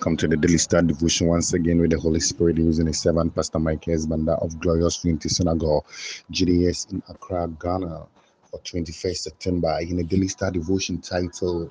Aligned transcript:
welcome 0.00 0.16
to 0.16 0.26
the 0.26 0.36
Daily 0.38 0.56
Star 0.56 0.80
Devotion 0.80 1.26
once 1.26 1.52
again 1.52 1.78
with 1.78 1.90
the 1.90 2.00
Holy 2.00 2.20
Spirit 2.20 2.56
using 2.56 2.88
a 2.88 2.94
servant 2.94 3.34
Pastor 3.34 3.58
Mike 3.58 3.82
Esbanda 3.82 4.42
of 4.42 4.58
Glorious 4.58 5.04
Unity 5.04 5.28
Synagogue, 5.28 5.84
GDS 6.32 6.90
in 6.92 7.02
Accra, 7.10 7.48
Ghana 7.60 8.06
for 8.50 8.60
21st 8.60 9.16
September 9.18 9.78
in 9.82 9.98
a 9.98 10.02
Daily 10.02 10.28
Star 10.28 10.52
Devotion 10.52 11.02
titled 11.02 11.70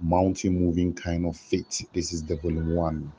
Mountain 0.00 0.58
Moving 0.58 0.92
Kind 0.92 1.24
of 1.24 1.36
Faith. 1.36 1.86
This 1.94 2.12
is 2.12 2.24
the 2.24 2.34
volume 2.38 2.74
one. 2.74 3.12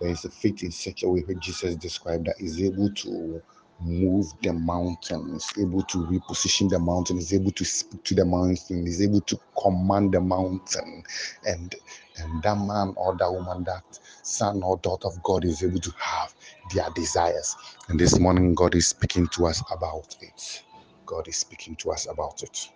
There 0.00 0.10
is 0.10 0.24
a 0.24 0.30
faith 0.30 0.62
in 0.62 0.70
such 0.70 1.02
a 1.02 1.08
way 1.08 1.22
where 1.22 1.36
Jesus 1.36 1.74
described 1.74 2.26
that 2.28 2.40
is 2.40 2.62
able 2.62 2.90
to 2.94 3.42
move 3.84 4.26
the 4.42 4.52
mountain, 4.52 5.36
is 5.36 5.52
able 5.60 5.82
to 5.84 5.98
reposition 6.06 6.70
the 6.70 6.78
mountain, 6.80 7.18
is 7.18 7.34
able 7.34 7.52
to 7.52 7.64
speak 7.64 8.04
to 8.04 8.14
the 8.16 8.24
mountain, 8.24 8.86
is 8.86 9.02
able 9.02 9.22
to 9.22 9.38
command 9.62 10.14
the 10.14 10.20
mountain. 10.22 11.04
And 11.46 11.74
and 12.18 12.42
that 12.44 12.56
man 12.58 12.94
or 12.96 13.16
that 13.16 13.30
woman, 13.32 13.64
that 13.64 13.84
son 14.22 14.62
or 14.62 14.78
daughter 14.78 15.08
of 15.08 15.22
God 15.22 15.44
is 15.44 15.62
able 15.64 15.80
to 15.80 15.92
have 15.98 16.34
their 16.74 16.88
desires. 16.96 17.56
And 17.88 18.00
this 18.00 18.18
morning, 18.20 18.54
God 18.54 18.74
is 18.74 18.88
speaking 18.88 19.28
to 19.28 19.46
us 19.46 19.62
about 19.72 20.16
it. 20.22 20.64
God 21.06 21.28
is 21.28 21.36
speaking 21.38 21.76
to 21.76 21.92
us 21.92 22.08
about 22.10 22.42
it. 22.42 22.70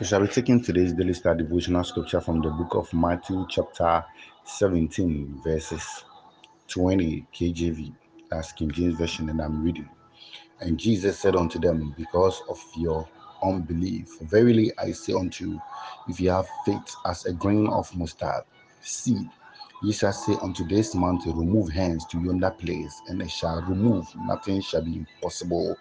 We 0.00 0.06
shall 0.06 0.20
be 0.20 0.28
taking 0.28 0.62
today's 0.62 0.92
daily 0.92 1.14
star 1.14 1.34
devotional 1.34 1.84
scripture 1.84 2.20
from 2.20 2.42
the 2.42 2.50
book 2.50 2.74
of 2.74 2.92
Matthew, 2.94 3.46
chapter 3.50 4.04
17, 4.44 5.40
verses 5.44 6.04
20 6.68 7.26
KJV. 7.34 7.94
That's 8.30 8.52
King 8.52 8.72
James 8.72 8.96
Version, 8.96 9.30
and 9.30 9.40
I'm 9.42 9.62
reading. 9.64 9.88
And 10.60 10.78
Jesus 10.78 11.18
said 11.20 11.36
unto 11.36 11.58
them, 11.58 11.94
Because 11.96 12.42
of 12.48 12.62
your 12.76 13.08
unbelief, 13.42 14.08
verily 14.22 14.72
I 14.78 14.92
say 14.92 15.12
unto 15.14 15.50
you, 15.52 15.62
if 16.08 16.20
you 16.20 16.30
have 16.30 16.48
faith 16.64 16.94
as 17.06 17.26
a 17.26 17.32
grain 17.34 17.68
of 17.68 17.94
mustard 17.96 18.44
seed, 18.82 19.28
ye 19.82 19.92
shall 19.92 20.12
say 20.12 20.36
unto 20.42 20.66
this 20.66 20.94
mountain, 20.94 21.38
Remove 21.38 21.70
hence 21.70 22.04
to 22.06 22.20
yonder 22.22 22.50
place, 22.50 23.02
and 23.08 23.22
it 23.22 23.30
shall 23.30 23.62
remove, 23.62 24.06
nothing 24.16 24.60
shall 24.62 24.82
be 24.82 24.98
impossible 24.98 25.76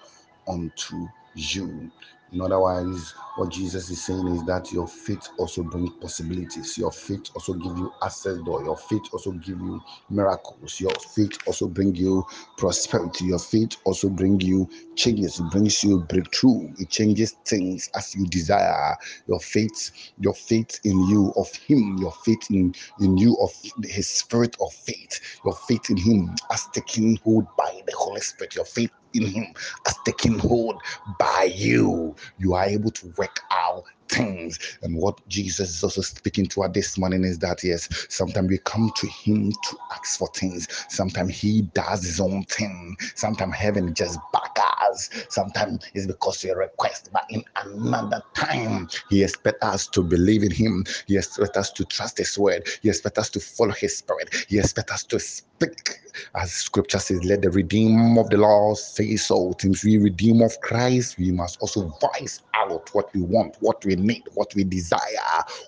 unto 0.48 1.08
you. 1.36 1.92
In 2.34 2.42
other 2.42 2.60
words, 2.60 3.14
what 3.38 3.52
Jesus 3.52 3.90
is 3.90 4.04
saying 4.04 4.28
is 4.28 4.44
that 4.46 4.72
your 4.74 4.88
faith 4.88 5.30
also 5.38 5.64
brings 5.64 5.92
possibilities. 6.02 6.78
Your 6.78 6.92
faith 6.92 7.30
also 7.36 7.54
give 7.54 7.78
you 7.78 7.94
access 8.04 8.38
door. 8.40 8.64
Your 8.64 8.78
faith 8.78 9.04
also 9.14 9.32
give 9.34 9.60
you 9.60 9.82
miracles. 10.10 10.80
Your 10.82 10.94
faith 11.16 11.38
also 11.48 11.68
bring 11.68 11.96
you 11.96 12.26
prosperity. 12.58 13.26
Your 13.28 13.40
faith 13.40 13.78
also 13.86 14.10
bring 14.10 14.42
you 14.42 14.70
changes. 14.96 15.40
It 15.40 15.52
brings 15.52 15.84
you 15.84 16.00
breakthrough. 16.10 16.74
It 16.80 16.90
changes 16.90 17.34
things 17.46 17.90
as 17.96 18.16
you 18.16 18.26
desire. 18.28 18.96
Your 19.28 19.40
faith, 19.40 19.92
your 20.20 20.34
faith 20.36 20.80
in 20.86 21.00
you 21.08 21.34
of 21.38 21.50
Him. 21.68 21.98
Your 22.00 22.14
faith 22.26 22.50
in 22.52 22.76
in 23.02 23.18
you 23.18 23.38
of 23.42 23.52
His 23.86 24.08
Spirit 24.10 24.58
of 24.62 24.74
faith. 24.74 25.20
Your 25.46 25.56
faith 25.56 25.90
in 25.90 25.98
Him 25.98 26.36
as 26.52 26.68
taken 26.68 27.18
hold 27.24 27.48
by 27.58 27.82
the 27.88 27.94
Holy 27.98 28.22
Spirit. 28.22 28.56
Your 28.56 28.66
faith 28.66 28.92
in 29.14 29.26
Him 29.28 29.48
as 29.86 29.98
taken 30.06 30.40
hold 30.40 30.82
by 31.20 31.52
you. 31.56 32.16
You 32.38 32.54
are 32.56 32.66
able 32.66 32.92
to 32.92 33.14
work 33.18 33.42
out 33.52 33.84
things. 34.14 34.60
And 34.82 34.98
what 34.98 35.28
Jesus 35.28 35.70
is 35.70 35.84
also 35.84 36.02
speaking 36.02 36.46
to 36.48 36.64
us 36.64 36.72
this 36.74 36.98
morning 36.98 37.24
is 37.24 37.40
that 37.40 37.64
yes, 37.64 37.90
sometimes 38.10 38.50
we 38.50 38.60
come 38.60 38.92
to 38.96 39.08
Him 39.08 39.52
to 39.52 39.78
ask 39.92 40.20
for 40.20 40.28
things. 40.30 40.68
Sometimes 40.90 41.32
He 41.38 41.64
does 41.74 42.04
His 42.04 42.20
own 42.20 42.44
thing. 42.46 42.96
Sometimes 43.16 43.56
heaven 43.56 43.94
just 43.94 44.20
back 44.32 44.58
us. 44.92 45.10
Sometimes 45.30 45.86
it's 45.94 46.08
because 46.08 46.44
we 46.44 46.52
request, 46.52 47.10
but 47.12 47.26
in 47.30 47.44
another 47.66 48.22
time, 48.36 48.88
He 49.10 49.24
expects 49.24 49.66
us 49.66 49.88
to 49.88 50.04
believe 50.04 50.44
in 50.44 50.52
Him. 50.52 50.86
He 51.08 51.18
expects 51.18 51.58
us 51.58 51.72
to 51.72 51.86
trust 51.86 52.18
His 52.18 52.38
word. 52.38 52.68
He 52.82 52.90
expects 52.90 53.20
us 53.20 53.30
to 53.32 53.40
follow 53.40 53.72
His 53.74 53.98
Spirit. 53.98 54.46
He 54.48 54.60
expects 54.60 54.92
us 54.94 55.04
to 55.06 55.20
speak, 55.20 56.00
as 56.36 56.52
Scripture 56.52 57.00
says, 57.00 57.24
"Let 57.24 57.42
the 57.42 57.50
redeem 57.50 58.18
of 58.18 58.30
the 58.30 58.38
Lord 58.38 58.78
say 58.78 59.16
so." 59.16 59.56
Since 59.60 59.84
we 59.84 59.98
redeem 59.98 60.42
of 60.42 60.60
Christ, 60.62 61.18
we 61.18 61.32
must 61.32 61.60
also 61.62 61.92
voice 62.02 62.42
out 62.54 62.94
what 62.94 63.14
we 63.14 63.22
want, 63.22 63.56
what 63.62 63.84
we 63.86 63.96
need, 64.04 64.24
what 64.34 64.54
we 64.56 64.64
desire, 64.64 65.00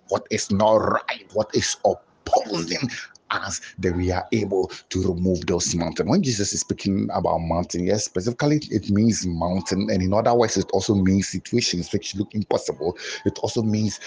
what 0.09 0.27
is 0.29 0.51
not 0.51 0.75
right, 0.75 1.25
what 1.33 1.49
is 1.55 1.77
opposing 1.85 2.89
us 3.31 3.59
that 3.79 3.95
we 3.95 4.11
are 4.11 4.25
able 4.31 4.71
to 4.89 5.01
remove 5.01 5.45
those 5.47 5.73
mountains. 5.75 6.09
When 6.09 6.21
Jesus 6.21 6.53
is 6.53 6.61
speaking 6.61 7.09
about 7.13 7.39
mountain, 7.39 7.85
yes, 7.85 8.05
specifically 8.05 8.61
it 8.69 8.89
means 8.89 9.25
mountain, 9.25 9.89
and 9.89 10.01
in 10.01 10.13
other 10.13 10.33
words, 10.33 10.57
it 10.57 10.69
also 10.71 10.95
means 10.95 11.29
situations 11.29 11.91
which 11.91 12.15
look 12.15 12.33
impossible. 12.35 12.97
It 13.25 13.39
also 13.39 13.61
means 13.63 13.99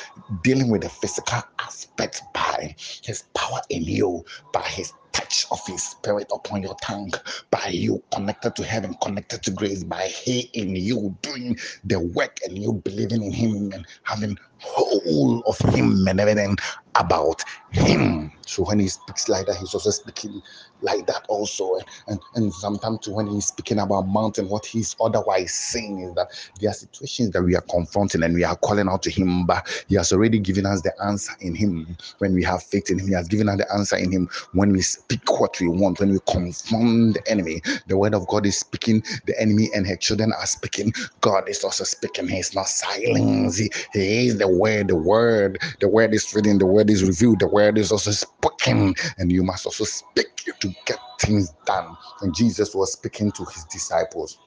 dealing 0.43 0.71
with 0.71 0.83
the 0.83 0.89
physical 0.89 1.43
aspect 1.59 2.23
by 2.33 2.75
his 3.03 3.25
power 3.35 3.61
in 3.71 3.83
you, 3.83 4.25
by 4.53 4.63
his 4.63 4.93
touch 5.29 5.47
of 5.51 5.67
his 5.67 5.83
spirit 5.83 6.27
upon 6.33 6.63
your 6.63 6.75
tongue, 6.77 7.13
by 7.51 7.69
you 7.69 8.03
connected 8.13 8.57
to 8.57 8.65
heaven, 8.65 8.95
connected 9.03 9.43
to 9.43 9.51
grace, 9.51 9.85
by 9.85 10.07
he 10.07 10.51
in 10.55 10.75
you 10.75 11.17
doing 11.23 11.57
the 11.85 12.01
work 12.01 12.39
and 12.45 12.59
you 12.59 12.73
believing 12.85 13.23
in 13.23 13.33
him 13.33 13.73
and 13.73 13.87
having 14.05 14.39
whole 14.61 15.41
of 15.47 15.59
him 15.75 16.07
and 16.09 16.21
everything 16.21 16.57
about 16.95 17.43
him. 17.73 18.33
So 18.49 18.65
when 18.65 18.79
he 18.79 18.89
speaks 18.89 19.29
like 19.29 19.47
that, 19.47 19.57
he's 19.57 19.75
also 19.75 19.91
speaking 19.91 20.43
like 20.81 21.07
that 21.07 21.25
also. 21.29 21.77
And, 21.77 21.87
and, 22.07 22.21
and 22.35 22.55
sometimes 22.55 23.09
when 23.09 23.27
he's 23.27 23.47
speaking 23.47 23.79
about 23.79 24.09
mountain, 24.09 24.49
what 24.49 24.65
he's 24.65 24.97
otherwise 25.01 25.53
saying 25.53 26.01
is 26.01 26.15
that 26.15 26.29
there 26.61 26.71
are 26.71 26.75
situations 26.75 27.31
that 27.33 27.43
we 27.43 27.57
are 27.57 27.63
confronting 27.63 28.23
and 28.23 28.35
we 28.35 28.45
are 28.45 28.57
calling 28.57 28.89
out 28.89 29.03
to 29.03 29.11
him, 29.11 29.45
but 29.47 29.85
he 29.89 29.97
has 29.97 30.13
already 30.13 30.39
given 30.39 30.65
us 30.67 30.81
the 30.83 30.93
answer 31.05 31.33
in 31.41 31.55
him 31.55 31.97
when 32.19 32.35
we 32.35 32.43
have 32.45 32.63
faith 32.63 32.91
in 32.91 32.99
him. 32.99 33.09
He 33.09 33.15
has 33.15 33.29
given 33.29 33.49
us 33.49 33.59
the 33.59 33.73
answer 33.73 33.97
in 33.97 34.11
him 34.11 34.29
when 34.53 34.73
we 34.73 34.81
speak 34.81 35.41
what 35.41 35.61
we 35.61 35.69
want, 35.69 36.01
when 36.01 36.11
we 36.11 36.19
confront 36.27 37.15
the 37.15 37.23
enemy. 37.31 37.61
The 37.87 37.99
word 37.99 38.15
of 38.15 38.27
God 38.29 38.47
is 38.47 38.57
speaking, 38.59 39.03
the 39.27 39.39
enemy 39.41 39.69
and 39.75 39.87
her 39.87 39.97
children 39.97 40.33
are 40.33 40.47
speaking. 40.47 40.93
God 41.21 41.49
is 41.49 41.63
also 41.65 41.85
speaking. 41.85 42.29
He's 42.29 42.55
not 42.55 42.69
silent. 42.69 43.57
He, 43.57 43.71
he 43.93 44.29
is 44.29 44.39
the 44.39 44.49
word, 44.49 44.89
the 44.89 44.97
word, 44.97 45.59
the 45.81 45.89
word 45.89 46.15
is 46.15 46.33
reading, 46.35 46.59
the 46.59 46.67
word 46.67 46.89
is 46.91 47.05
revealed, 47.05 47.41
the 47.41 47.49
word 47.49 47.77
is 47.79 47.93
also 47.93 48.13
spoken, 48.41 48.95
and 49.19 49.33
you 49.33 49.43
must 49.43 49.67
also 49.67 49.85
speak 49.85 50.37
to 50.61 50.69
get 50.87 50.99
things 51.21 51.53
done. 51.67 51.97
And 52.21 52.35
Jesus 52.35 52.75
was 52.75 52.93
speaking 52.93 53.33
to 53.33 53.45
his 53.45 53.65
disciples 53.65 54.39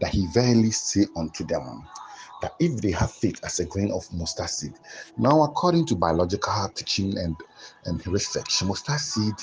that 0.00 0.10
he 0.10 0.26
verily 0.32 0.70
say 0.70 1.06
unto 1.16 1.44
them 1.44 1.86
that 2.42 2.54
if 2.58 2.80
they 2.80 2.90
have 2.90 3.12
faith 3.12 3.40
as 3.44 3.60
a 3.60 3.64
grain 3.64 3.90
of 3.92 4.04
mustard 4.12 4.50
seed. 4.50 4.74
Now, 5.16 5.42
according 5.42 5.86
to 5.86 5.94
biological 5.94 6.68
teaching 6.74 7.16
and, 7.16 7.36
and 7.84 8.04
research, 8.06 8.62
mustard 8.64 8.98
seed 8.98 9.34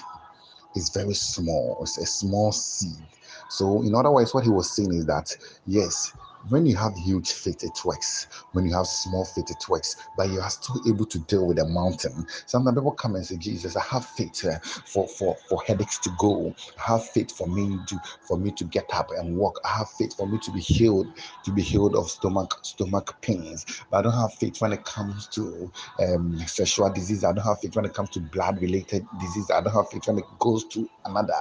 is 0.75 0.89
very 0.89 1.13
small. 1.13 1.77
It's 1.81 1.97
a 1.97 2.05
small 2.05 2.51
seed. 2.51 3.01
So, 3.49 3.81
in 3.83 3.95
other 3.95 4.11
words, 4.11 4.33
what 4.33 4.43
he 4.43 4.49
was 4.49 4.69
saying 4.69 4.93
is 4.93 5.05
that 5.05 5.35
yes, 5.65 6.13
when 6.47 6.65
you 6.65 6.75
have 6.77 6.95
huge 6.95 7.31
faith, 7.31 7.63
it 7.63 7.83
works. 7.85 8.27
When 8.53 8.65
you 8.65 8.73
have 8.73 8.87
small 8.87 9.25
faith, 9.25 9.49
it 9.51 9.67
works. 9.69 9.95
But 10.15 10.29
you 10.29 10.39
are 10.41 10.49
still 10.49 10.81
able 10.87 11.05
to 11.07 11.19
deal 11.19 11.47
with 11.47 11.59
a 11.59 11.65
mountain. 11.65 12.25
Sometimes 12.45 12.77
people 12.77 12.93
come 12.93 13.15
and 13.15 13.25
say, 13.25 13.37
Jesus, 13.37 13.75
I 13.75 13.83
have 13.83 14.05
faith 14.05 14.45
uh, 14.45 14.59
for, 14.85 15.07
for, 15.07 15.35
for 15.49 15.61
headaches 15.67 15.99
to 15.99 16.11
go. 16.19 16.55
I 16.79 16.93
have 16.93 17.05
faith 17.09 17.35
for 17.35 17.47
me 17.47 17.77
to 17.87 17.99
for 18.27 18.37
me 18.37 18.51
to 18.51 18.63
get 18.65 18.85
up 18.93 19.09
and 19.17 19.35
walk. 19.37 19.59
I 19.65 19.69
have 19.69 19.89
faith 19.91 20.15
for 20.15 20.27
me 20.27 20.39
to 20.39 20.51
be 20.51 20.61
healed, 20.61 21.07
to 21.43 21.51
be 21.51 21.61
healed 21.61 21.95
of 21.95 22.09
stomach 22.09 22.59
stomach 22.63 23.21
pains. 23.21 23.65
But 23.91 23.99
I 23.99 24.01
don't 24.03 24.13
have 24.19 24.33
faith 24.35 24.61
when 24.61 24.73
it 24.73 24.85
comes 24.85 25.27
to 25.29 25.71
um, 25.99 26.37
sexual 26.47 26.91
disease. 26.91 27.23
I 27.23 27.33
don't 27.33 27.45
have 27.45 27.59
faith 27.61 27.75
when 27.75 27.85
it 27.85 27.93
comes 27.93 28.09
to 28.11 28.21
blood 28.21 28.61
related 28.61 29.05
disease. 29.19 29.51
I 29.51 29.61
don't 29.61 29.73
have 29.73 29.89
faith 29.89 30.07
when 30.07 30.19
it 30.19 30.25
goes 30.39 30.65
to 30.69 30.89
another. 31.05 31.33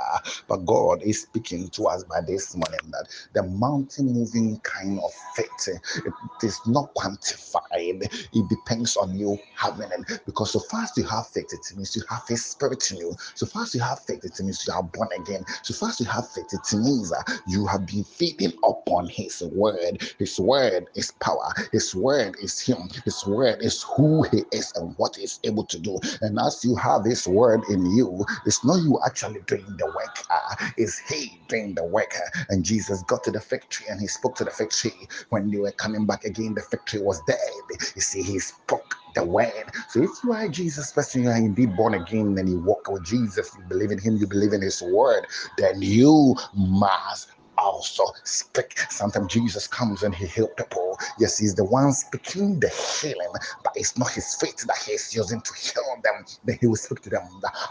But 0.48 0.66
God 0.66 1.02
is 1.02 1.22
speaking 1.22 1.68
to 1.70 1.86
us 1.86 2.04
by 2.04 2.20
this 2.26 2.54
morning 2.56 2.80
that 2.92 3.08
the 3.34 3.42
mountain 3.44 4.06
moving 4.12 4.60
kind 4.60 4.87
of 4.98 5.12
faith. 5.34 5.68
It 5.68 6.44
is 6.46 6.60
not 6.66 6.94
quantified. 6.94 8.02
It 8.32 8.48
depends 8.48 8.96
on 8.96 9.18
you 9.18 9.38
having 9.54 9.90
it. 9.90 10.22
Because 10.26 10.52
so 10.52 10.62
as 10.78 10.92
you 10.96 11.04
have 11.04 11.26
faith, 11.28 11.52
it 11.52 11.76
means 11.76 11.94
you 11.96 12.02
have 12.08 12.22
a 12.30 12.36
spirit 12.36 12.90
in 12.90 12.98
you. 12.98 13.14
So 13.34 13.46
as 13.60 13.74
you 13.74 13.80
have 13.80 14.00
faith, 14.04 14.24
it 14.24 14.40
means 14.40 14.66
you 14.66 14.72
are 14.72 14.82
born 14.82 15.08
again. 15.18 15.44
So 15.62 15.86
as 15.86 16.00
you 16.00 16.06
have 16.06 16.28
faith, 16.30 16.52
it 16.52 16.76
means 16.76 17.12
you 17.46 17.66
have 17.66 17.86
been 17.86 18.04
feeding 18.04 18.52
upon 18.64 19.08
His 19.08 19.42
word. 19.52 20.02
His 20.18 20.38
word 20.38 20.86
is 20.94 21.10
power. 21.20 21.52
His 21.72 21.94
word 21.94 22.36
is 22.42 22.60
Him. 22.60 22.88
His 23.04 23.26
word 23.26 23.60
is 23.62 23.82
who 23.82 24.22
He 24.24 24.42
is 24.52 24.72
and 24.76 24.94
what 24.96 25.16
He's 25.16 25.40
able 25.44 25.64
to 25.66 25.78
do. 25.78 25.98
And 26.22 26.38
as 26.38 26.64
you 26.64 26.76
have 26.76 27.04
His 27.04 27.26
word 27.28 27.62
in 27.68 27.84
you, 27.96 28.24
it's 28.46 28.64
not 28.64 28.76
you 28.82 28.98
actually 29.06 29.40
doing 29.46 29.66
the 29.78 29.86
work. 29.86 30.18
Uh, 30.30 30.68
it's 30.76 30.98
He 31.08 31.40
doing 31.48 31.74
the 31.74 31.84
work. 31.84 32.14
And 32.48 32.64
Jesus 32.64 33.02
got 33.04 33.24
to 33.24 33.30
the 33.30 33.40
fig 33.40 33.68
tree 33.68 33.86
and 33.90 34.00
He 34.00 34.06
spoke 34.06 34.36
to 34.36 34.44
the 34.44 34.50
fig 34.50 34.70
tree. 34.78 35.08
When 35.30 35.50
they 35.50 35.58
were 35.58 35.72
coming 35.72 36.06
back 36.06 36.24
again, 36.24 36.54
the 36.54 36.78
tree 36.86 37.00
was 37.00 37.20
dead. 37.26 37.38
You 37.94 38.02
see, 38.02 38.22
He 38.22 38.38
spoke 38.38 38.96
the 39.14 39.24
word. 39.24 39.64
So 39.90 40.02
if 40.02 40.10
you 40.24 40.32
are 40.32 40.48
Jesus 40.48 40.92
person, 40.92 41.24
you 41.24 41.30
are 41.30 41.36
indeed 41.36 41.76
born 41.76 41.94
again 41.94 42.36
and 42.38 42.48
you 42.48 42.60
walk 42.60 42.88
with 42.90 43.04
Jesus, 43.04 43.50
you 43.56 43.64
believe 43.68 43.90
in 43.90 43.98
him, 43.98 44.16
you 44.16 44.26
believe 44.26 44.52
in 44.52 44.62
his 44.62 44.82
word, 44.82 45.26
then 45.58 45.82
you 45.82 46.36
must 46.54 47.28
also 47.58 48.04
speak. 48.24 48.78
Sometimes 48.90 49.32
Jesus 49.32 49.66
comes 49.66 50.02
and 50.02 50.14
he 50.14 50.26
heals 50.26 50.50
people. 50.56 50.98
Yes, 51.18 51.38
he's 51.38 51.54
the 51.54 51.64
one 51.64 51.92
speaking 51.92 52.60
the 52.60 52.68
healing, 52.68 53.32
but 53.64 53.72
it's 53.76 53.98
not 53.98 54.10
his 54.10 54.34
faith 54.36 54.64
that 54.66 54.76
he's 54.86 55.14
using 55.14 55.40
to 55.40 55.52
heal 55.54 55.84
them. 56.02 56.24
Then 56.44 56.58
he 56.60 56.66
will 56.66 56.76
speak 56.76 57.02
to 57.02 57.10
them 57.10 57.22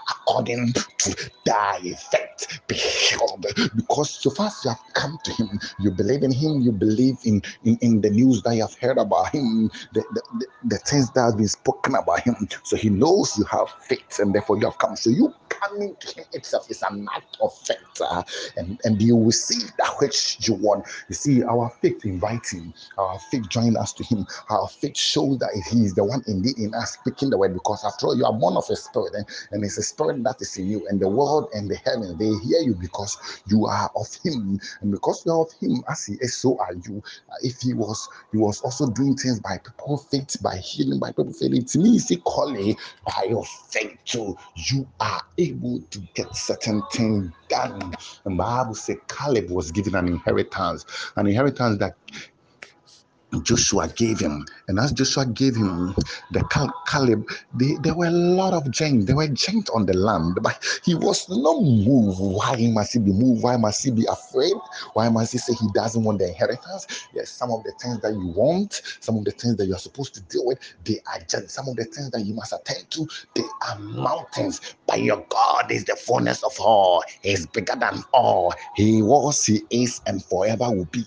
according 0.09 0.73
to 0.73 1.31
thy 1.45 1.79
faith. 2.11 2.61
Be 2.67 2.75
healed. 2.75 3.45
Because 3.75 4.11
so 4.11 4.29
far 4.31 4.47
as 4.47 4.61
you 4.63 4.71
have 4.71 4.81
come 4.93 5.17
to 5.23 5.31
him, 5.33 5.59
you 5.79 5.91
believe 5.91 6.23
in 6.23 6.31
him, 6.31 6.61
you 6.61 6.71
believe 6.71 7.17
in, 7.25 7.41
in, 7.63 7.77
in 7.81 8.01
the 8.01 8.09
news 8.09 8.41
that 8.43 8.55
you 8.55 8.61
have 8.61 8.75
heard 8.75 8.97
about 8.97 9.29
him, 9.29 9.69
the, 9.93 10.03
the, 10.13 10.21
the, 10.39 10.45
the 10.65 10.77
things 10.79 11.11
that 11.11 11.21
have 11.21 11.37
been 11.37 11.47
spoken 11.47 11.95
about 11.95 12.21
him. 12.21 12.35
So 12.63 12.77
he 12.77 12.89
knows 12.89 13.37
you 13.37 13.45
have 13.45 13.69
faith 13.81 14.19
and 14.19 14.33
therefore 14.33 14.57
you 14.57 14.65
have 14.65 14.77
come. 14.77 14.95
So 14.95 15.09
you 15.09 15.33
coming 15.49 15.95
to 15.99 16.15
him 16.15 16.25
itself 16.33 16.69
is 16.69 16.81
an 16.83 17.07
act 17.15 17.37
of 17.41 17.53
faith. 17.59 17.77
Uh, 18.01 18.23
and, 18.57 18.79
and 18.83 19.01
you 19.01 19.15
will 19.15 19.31
see 19.31 19.67
that 19.77 19.93
which 19.99 20.37
you 20.47 20.55
want. 20.55 20.85
You 21.09 21.15
see, 21.15 21.43
our 21.43 21.69
faith 21.81 22.05
invites 22.05 22.51
him, 22.53 22.73
our 22.97 23.19
faith 23.31 23.49
join 23.49 23.77
us 23.77 23.93
to 23.93 24.03
him, 24.03 24.25
our 24.49 24.67
faith 24.67 24.97
shows 24.97 25.39
that 25.39 25.49
he 25.71 25.83
is 25.85 25.93
the 25.95 26.03
one 26.03 26.23
indeed 26.27 26.57
in 26.57 26.73
us 26.73 26.93
speaking 26.93 27.29
the 27.29 27.37
word 27.37 27.53
because 27.53 27.83
after 27.85 28.07
all, 28.07 28.17
you 28.17 28.25
are 28.25 28.33
born 28.33 28.57
of 28.57 28.65
a 28.69 28.75
spirit 28.75 29.13
and, 29.15 29.25
and 29.51 29.63
it's 29.63 29.77
a 29.77 29.83
spirit 29.83 30.23
that 30.23 30.41
is 30.41 30.57
in 30.57 30.67
you, 30.69 30.87
and 30.89 30.99
the 30.99 31.07
world 31.09 31.49
and 31.53 31.69
the 31.69 31.75
heaven 31.77 32.17
they 32.17 32.31
hear 32.47 32.61
you 32.61 32.75
because 32.79 33.17
you 33.47 33.65
are 33.67 33.91
of 33.95 34.07
him, 34.23 34.59
and 34.81 34.91
because 34.91 35.23
you 35.25 35.31
are 35.31 35.41
of 35.41 35.51
him, 35.59 35.83
as 35.89 36.05
he 36.05 36.15
is, 36.21 36.35
so 36.35 36.57
are 36.59 36.73
you. 36.87 37.01
Uh, 37.29 37.35
if 37.41 37.61
he 37.61 37.73
was, 37.73 38.07
he 38.31 38.37
was 38.37 38.61
also 38.61 38.89
doing 38.91 39.15
things 39.15 39.39
by 39.39 39.57
people 39.59 39.97
faith, 39.97 40.37
by 40.41 40.57
healing, 40.57 40.99
by 40.99 41.09
people 41.09 41.33
faith. 41.33 41.53
It 41.53 41.75
means 41.79 42.11
equally 42.11 42.77
by 43.05 43.27
your 43.29 43.45
faith 43.69 43.97
too, 44.05 44.37
you 44.55 44.87
are 44.99 45.21
able 45.37 45.81
to 45.91 45.99
get 46.13 46.35
certain 46.35 46.81
things 46.91 47.31
done. 47.49 47.93
And 48.25 48.37
Bible 48.37 48.75
says 48.75 48.97
Caleb 49.07 49.49
was 49.49 49.66
given 49.71 49.95
an 49.95 50.07
inheritance, 50.07 50.85
an 51.15 51.27
inheritance 51.27 51.79
that 51.79 51.95
Joshua 53.43 53.87
gave 53.89 54.19
him. 54.19 54.45
And 54.67 54.79
as 54.79 54.91
Joshua 54.93 55.25
gave 55.25 55.55
him 55.55 55.95
the 56.31 56.43
Cal- 56.51 56.73
Caleb, 56.87 57.29
they, 57.55 57.75
there 57.83 57.95
were 57.95 58.07
a 58.07 58.11
lot 58.11 58.53
of 58.53 58.71
giants. 58.71 59.05
There 59.05 59.15
were 59.15 59.27
giants 59.27 59.69
on 59.71 59.85
the 59.85 59.93
land, 59.95 60.39
but 60.41 60.63
he 60.83 60.95
was 60.95 61.29
not 61.29 61.61
moved. 61.61 62.19
Why 62.19 62.55
must 62.73 62.93
he 62.93 62.99
be 62.99 63.11
moved? 63.13 63.43
Why 63.43 63.57
must 63.57 63.83
he 63.83 63.91
be 63.91 64.05
afraid? 64.09 64.53
Why 64.93 65.09
must 65.09 65.33
he 65.33 65.39
say 65.39 65.53
he 65.53 65.67
doesn't 65.73 66.03
want 66.03 66.19
the 66.19 66.29
inheritance? 66.29 66.87
Yes, 67.13 67.29
some 67.31 67.51
of 67.51 67.63
the 67.63 67.73
things 67.81 67.99
that 68.01 68.13
you 68.13 68.27
want, 68.35 68.81
some 69.01 69.17
of 69.17 69.25
the 69.25 69.31
things 69.31 69.57
that 69.57 69.67
you're 69.67 69.77
supposed 69.79 70.13
to 70.15 70.21
deal 70.23 70.45
with, 70.45 70.59
they 70.85 70.99
are 71.13 71.19
just 71.29 71.51
some 71.51 71.67
of 71.67 71.75
the 71.77 71.85
things 71.85 72.11
that 72.11 72.21
you 72.21 72.33
must 72.33 72.53
attend 72.53 72.89
to, 72.91 73.07
they 73.35 73.43
are 73.69 73.79
mountains. 73.79 74.61
But 74.87 75.01
your 75.01 75.25
God 75.29 75.71
is 75.71 75.85
the 75.85 75.95
fullness 75.95 76.43
of 76.43 76.53
all, 76.59 77.03
He's 77.21 77.45
bigger 77.47 77.75
than 77.79 78.03
all. 78.13 78.53
He 78.75 79.01
was, 79.01 79.45
He 79.45 79.61
is, 79.71 80.01
and 80.07 80.23
forever 80.25 80.71
will 80.71 80.85
be. 80.85 81.05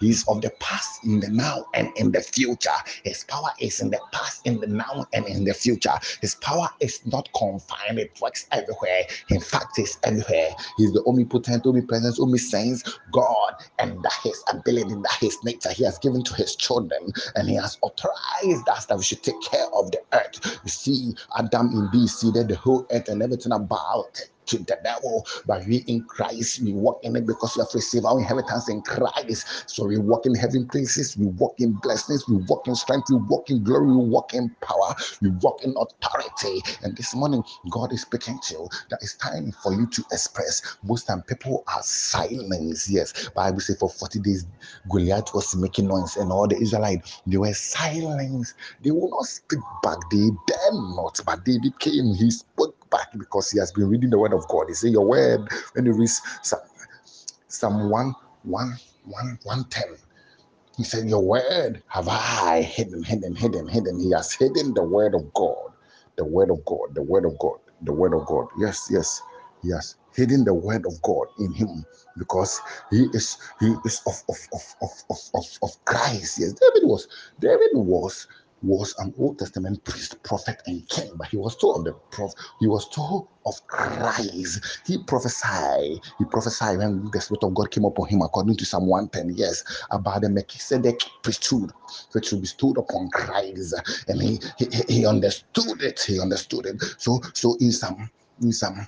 He's 0.00 0.26
of 0.28 0.42
the 0.42 0.50
past, 0.60 1.04
in 1.04 1.20
the 1.20 1.28
now, 1.28 1.59
and 1.74 1.90
in 1.96 2.12
the 2.12 2.20
future. 2.20 2.70
His 3.04 3.24
power 3.24 3.50
is 3.60 3.80
in 3.80 3.90
the 3.90 4.00
past, 4.12 4.46
in 4.46 4.60
the 4.60 4.66
now, 4.66 5.06
and 5.12 5.26
in 5.26 5.44
the 5.44 5.54
future. 5.54 5.94
His 6.20 6.34
power 6.36 6.68
is 6.80 7.04
not 7.06 7.28
confined, 7.36 7.98
it 7.98 8.18
works 8.20 8.46
everywhere. 8.52 9.02
In 9.30 9.40
fact, 9.40 9.78
it's 9.78 9.98
everywhere. 10.04 10.50
He's 10.76 10.92
the 10.92 11.04
omnipotent, 11.06 11.66
omnipresent, 11.66 12.18
omniscience 12.18 12.82
God, 13.12 13.54
and 13.78 14.02
that 14.02 14.14
his 14.22 14.42
ability, 14.52 14.94
that 14.94 15.16
his 15.20 15.36
nature, 15.44 15.72
he 15.72 15.84
has 15.84 15.98
given 15.98 16.22
to 16.24 16.34
his 16.34 16.56
children, 16.56 17.12
and 17.36 17.48
he 17.48 17.56
has 17.56 17.78
authorized 17.82 18.68
us 18.68 18.86
that 18.86 18.96
we 18.96 19.04
should 19.04 19.22
take 19.22 19.40
care 19.42 19.66
of 19.74 19.90
the 19.90 20.00
earth. 20.12 20.60
You 20.64 20.70
see, 20.70 21.14
Adam 21.36 21.70
indeed 21.72 22.08
ceded 22.08 22.48
the 22.48 22.56
whole 22.56 22.86
earth 22.90 23.08
and 23.08 23.22
everything 23.22 23.52
about 23.52 24.06
it 24.20 24.30
to 24.50 24.58
the 24.58 24.78
devil, 24.84 25.26
but 25.46 25.64
we 25.66 25.78
in 25.86 26.04
Christ, 26.04 26.62
we 26.62 26.72
walk 26.72 27.00
in 27.04 27.16
it 27.16 27.26
because 27.26 27.56
we 27.56 27.60
have 27.62 27.74
received 27.74 28.04
our 28.06 28.18
inheritance 28.18 28.68
in 28.68 28.82
Christ. 28.82 29.68
So 29.70 29.86
we 29.86 29.98
walk 29.98 30.26
in 30.26 30.34
heaven 30.34 30.66
places, 30.68 31.16
we 31.16 31.26
walk 31.26 31.54
in 31.60 31.72
blessings, 31.72 32.28
we 32.28 32.36
walk 32.36 32.68
in 32.68 32.74
strength, 32.74 33.08
we 33.10 33.16
walk 33.16 33.50
in 33.50 33.62
glory, 33.64 33.86
we 33.86 33.96
walk 33.96 34.34
in 34.34 34.54
power, 34.62 34.94
we 35.22 35.30
walk 35.30 35.62
in 35.64 35.74
authority. 35.78 36.62
And 36.82 36.96
this 36.96 37.14
morning, 37.14 37.42
God 37.70 37.92
is 37.92 38.02
speaking 38.02 38.38
to 38.44 38.54
you 38.54 38.68
that 38.90 38.98
it's 39.02 39.16
time 39.16 39.52
for 39.62 39.72
you 39.72 39.86
to 39.86 40.04
express. 40.12 40.62
Most 40.84 41.06
time 41.06 41.22
people 41.22 41.64
are 41.68 41.82
silent. 41.82 42.78
Yes, 42.88 43.28
Bible 43.30 43.60
say 43.60 43.74
for 43.78 43.88
40 43.90 44.20
days 44.20 44.46
Goliath 44.90 45.32
was 45.34 45.54
making 45.56 45.88
noise, 45.88 46.16
and 46.16 46.32
all 46.32 46.48
the 46.48 46.56
Israelites 46.60 47.22
they 47.26 47.36
were 47.38 47.54
silent. 47.54 48.54
They 48.82 48.90
will 48.90 49.10
not 49.10 49.24
speak 49.26 49.60
back, 49.82 49.98
they 50.10 50.28
dare 50.46 50.72
not, 50.72 51.20
but 51.24 51.44
David 51.44 51.78
came, 51.78 52.14
he 52.14 52.30
spoke 52.30 52.49
back 52.90 53.08
because 53.18 53.50
he 53.50 53.58
has 53.60 53.72
been 53.72 53.88
reading 53.90 54.10
the 54.10 54.18
word 54.18 54.34
of 54.34 54.46
God. 54.48 54.66
He 54.68 54.74
said, 54.74 54.92
Your 54.92 55.06
word, 55.06 55.48
when 55.74 55.86
you 55.86 55.92
read 55.94 56.10
Psalm, 56.42 56.60
Psalm 57.48 57.90
1, 57.90 58.14
1, 58.44 58.76
1, 59.06 59.38
110, 59.44 59.96
he 60.76 60.84
said, 60.84 61.08
Your 61.08 61.22
word 61.22 61.82
have 61.88 62.08
I 62.08 62.62
hidden, 62.62 63.02
hidden, 63.02 63.34
hidden, 63.36 63.68
hidden. 63.68 64.00
He 64.00 64.12
has 64.12 64.32
hidden 64.32 64.74
the 64.74 64.84
word 64.84 65.14
of 65.14 65.32
God, 65.34 65.72
the 66.16 66.24
word 66.24 66.50
of 66.50 66.64
God, 66.66 66.94
the 66.94 67.02
word 67.02 67.24
of 67.26 67.38
God, 67.38 67.58
the 67.82 67.92
word 67.92 68.14
of 68.14 68.26
God. 68.26 68.48
Yes, 68.58 68.88
yes, 68.90 69.22
yes. 69.62 69.96
Hidden 70.16 70.44
the 70.44 70.54
word 70.54 70.86
of 70.86 71.00
God 71.02 71.28
in 71.38 71.52
him 71.52 71.84
because 72.18 72.60
he 72.90 73.04
is 73.14 73.38
he 73.60 73.74
is 73.84 74.02
of 74.06 74.14
of 74.28 74.36
of 74.54 74.62
of 74.82 74.90
of, 75.10 75.20
of, 75.34 75.46
of 75.62 75.84
Christ. 75.86 76.38
Yes, 76.40 76.54
David 76.54 76.88
was 76.88 77.08
David 77.40 77.70
was 77.74 78.26
was 78.62 78.94
an 78.98 79.14
Old 79.18 79.38
Testament 79.38 79.84
priest, 79.84 80.22
prophet, 80.22 80.62
and 80.66 80.88
king, 80.88 81.10
but 81.16 81.28
he 81.28 81.36
was 81.36 81.56
told 81.56 81.78
of 81.78 81.84
the 81.84 81.92
prophet, 82.10 82.38
he 82.60 82.66
was 82.66 82.88
told 82.90 83.28
of 83.46 83.54
Christ. 83.66 84.82
He 84.86 84.98
prophesied, 85.04 86.00
he 86.18 86.24
prophesied 86.30 86.78
when 86.78 87.10
the 87.10 87.20
Spirit 87.20 87.44
of 87.44 87.54
God 87.54 87.70
came 87.70 87.84
upon 87.84 88.08
him, 88.08 88.22
according 88.22 88.56
to 88.56 88.64
Psalm 88.64 88.86
110, 88.86 89.36
yes, 89.36 89.64
about 89.90 90.22
the 90.22 90.28
Melchizedek 90.28 91.00
priesthood, 91.22 91.72
which 92.12 92.32
will 92.32 92.40
be 92.40 92.46
stood 92.46 92.76
upon 92.78 93.08
Christ. 93.10 93.74
And 94.08 94.20
he, 94.20 94.40
he 94.58 94.68
he 94.88 95.06
understood 95.06 95.82
it, 95.82 96.00
he 96.00 96.20
understood 96.20 96.66
it. 96.66 96.82
So 96.98 97.20
so 97.34 97.56
in 97.60 97.72
some 97.72 98.10
in 98.42 98.52
some 98.52 98.86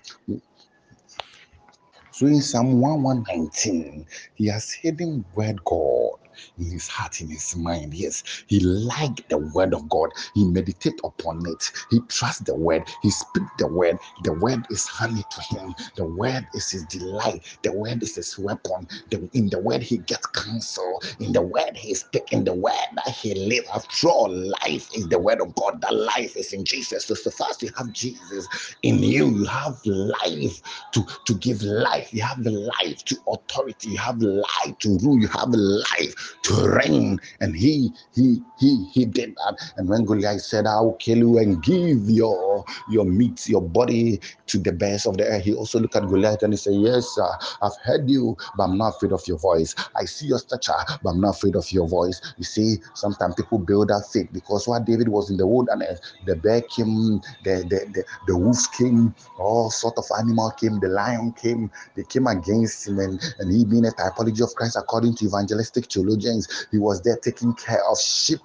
so 2.10 2.26
in 2.26 2.42
Psalm 2.42 2.80
119, 2.80 4.06
he 4.34 4.46
has 4.48 4.70
hidden 4.70 5.24
word 5.34 5.64
God 5.64 6.21
in 6.58 6.66
his 6.66 6.88
heart, 6.88 7.20
in 7.20 7.28
his 7.28 7.56
mind. 7.56 7.94
Yes, 7.94 8.22
he 8.46 8.60
liked 8.60 9.28
the 9.28 9.38
word 9.38 9.74
of 9.74 9.88
God. 9.88 10.10
He 10.34 10.44
meditate 10.44 11.00
upon 11.04 11.42
it. 11.46 11.70
He 11.90 12.00
trusts 12.08 12.42
the 12.42 12.54
word. 12.54 12.88
He 13.02 13.10
speak 13.10 13.44
the 13.58 13.66
word. 13.68 13.98
The 14.24 14.32
word 14.34 14.66
is 14.70 14.86
honey 14.86 15.24
to 15.30 15.42
him. 15.42 15.74
The 15.96 16.04
word 16.04 16.46
is 16.54 16.70
his 16.70 16.84
delight. 16.86 17.58
The 17.62 17.72
word 17.72 18.02
is 18.02 18.16
his 18.16 18.38
weapon. 18.38 18.88
The, 19.10 19.28
in 19.32 19.48
the 19.50 19.58
word 19.60 19.82
he 19.82 19.98
gets 19.98 20.26
counsel. 20.26 21.02
In 21.20 21.32
the 21.32 21.42
word 21.42 21.76
he 21.76 21.94
speak. 21.94 22.32
In 22.32 22.44
the 22.44 22.54
word 22.54 22.72
that 22.96 23.08
he 23.08 23.34
live. 23.34 23.64
After 23.74 24.08
all, 24.08 24.30
life 24.30 24.88
is 24.94 25.08
the 25.08 25.18
word 25.18 25.40
of 25.40 25.54
God. 25.54 25.80
That 25.82 25.94
life 25.94 26.36
is 26.36 26.52
in 26.52 26.64
Jesus. 26.64 27.06
So, 27.06 27.14
so 27.14 27.30
fast 27.30 27.62
you 27.62 27.70
have 27.76 27.92
Jesus 27.92 28.48
in 28.82 29.02
you, 29.02 29.28
you 29.30 29.44
have 29.44 29.78
life 29.86 30.62
to, 30.92 31.06
to 31.26 31.34
give 31.34 31.62
life. 31.62 32.12
You 32.12 32.22
have 32.22 32.40
life 32.46 33.04
to 33.06 33.16
authority. 33.28 33.90
You 33.90 33.98
have 33.98 34.20
life 34.22 34.78
to 34.80 34.98
rule. 35.02 35.20
You 35.20 35.28
have 35.28 35.50
life 35.50 36.21
to 36.42 36.68
reign. 36.68 37.20
And 37.40 37.56
he 37.56 37.92
he 38.14 38.42
he 38.58 38.84
he 38.92 39.04
did 39.06 39.34
that. 39.36 39.56
And 39.76 39.88
when 39.88 40.04
Goliath 40.04 40.42
said, 40.42 40.66
I 40.66 40.80
will 40.80 40.94
kill 40.94 41.18
you 41.18 41.38
and 41.38 41.62
give 41.62 42.10
your 42.10 42.51
your 42.90 43.04
meat, 43.04 43.48
your 43.48 43.62
body 43.62 44.20
to 44.46 44.58
the 44.58 44.72
bears 44.72 45.06
of 45.06 45.16
the 45.16 45.30
air, 45.30 45.40
he 45.40 45.54
also 45.54 45.78
looked 45.78 45.96
at 45.96 46.06
Goliath 46.08 46.42
and 46.42 46.52
he 46.52 46.56
said, 46.56 46.74
Yes, 46.74 47.18
uh, 47.18 47.36
I've 47.62 47.76
heard 47.82 48.08
you, 48.08 48.36
but 48.56 48.64
I'm 48.64 48.78
not 48.78 48.96
afraid 48.96 49.12
of 49.12 49.26
your 49.26 49.38
voice. 49.38 49.74
I 49.96 50.04
see 50.04 50.26
your 50.26 50.38
stature, 50.38 50.72
but 51.02 51.10
I'm 51.10 51.20
not 51.20 51.36
afraid 51.36 51.56
of 51.56 51.70
your 51.72 51.88
voice. 51.88 52.20
You 52.38 52.44
see, 52.44 52.76
sometimes 52.94 53.34
people 53.34 53.58
build 53.58 53.88
that 53.88 54.04
faith 54.12 54.28
because 54.32 54.66
while 54.68 54.82
David 54.82 55.08
was 55.08 55.30
in 55.30 55.36
the 55.36 55.46
wilderness, 55.46 56.00
the 56.26 56.36
bear 56.36 56.62
came, 56.62 57.20
the 57.44 57.62
the, 57.68 57.86
the, 57.92 58.04
the 58.26 58.36
wolves 58.36 58.66
came, 58.68 59.14
all 59.38 59.70
sort 59.70 59.98
of 59.98 60.04
animal 60.18 60.50
came, 60.52 60.80
the 60.80 60.88
lion 60.88 61.32
came, 61.32 61.70
they 61.96 62.04
came 62.04 62.26
against 62.26 62.86
him, 62.88 62.98
and, 62.98 63.20
and 63.38 63.52
he 63.52 63.64
being 63.64 63.86
a 63.86 63.90
typology 63.90 64.42
of 64.42 64.54
Christ 64.54 64.76
according 64.76 65.14
to 65.16 65.26
evangelistic 65.26 65.90
theologians, 65.92 66.66
He 66.70 66.78
was 66.78 67.02
there 67.02 67.16
taking 67.16 67.54
care 67.54 67.80
of 67.90 67.98
sheep, 67.98 68.40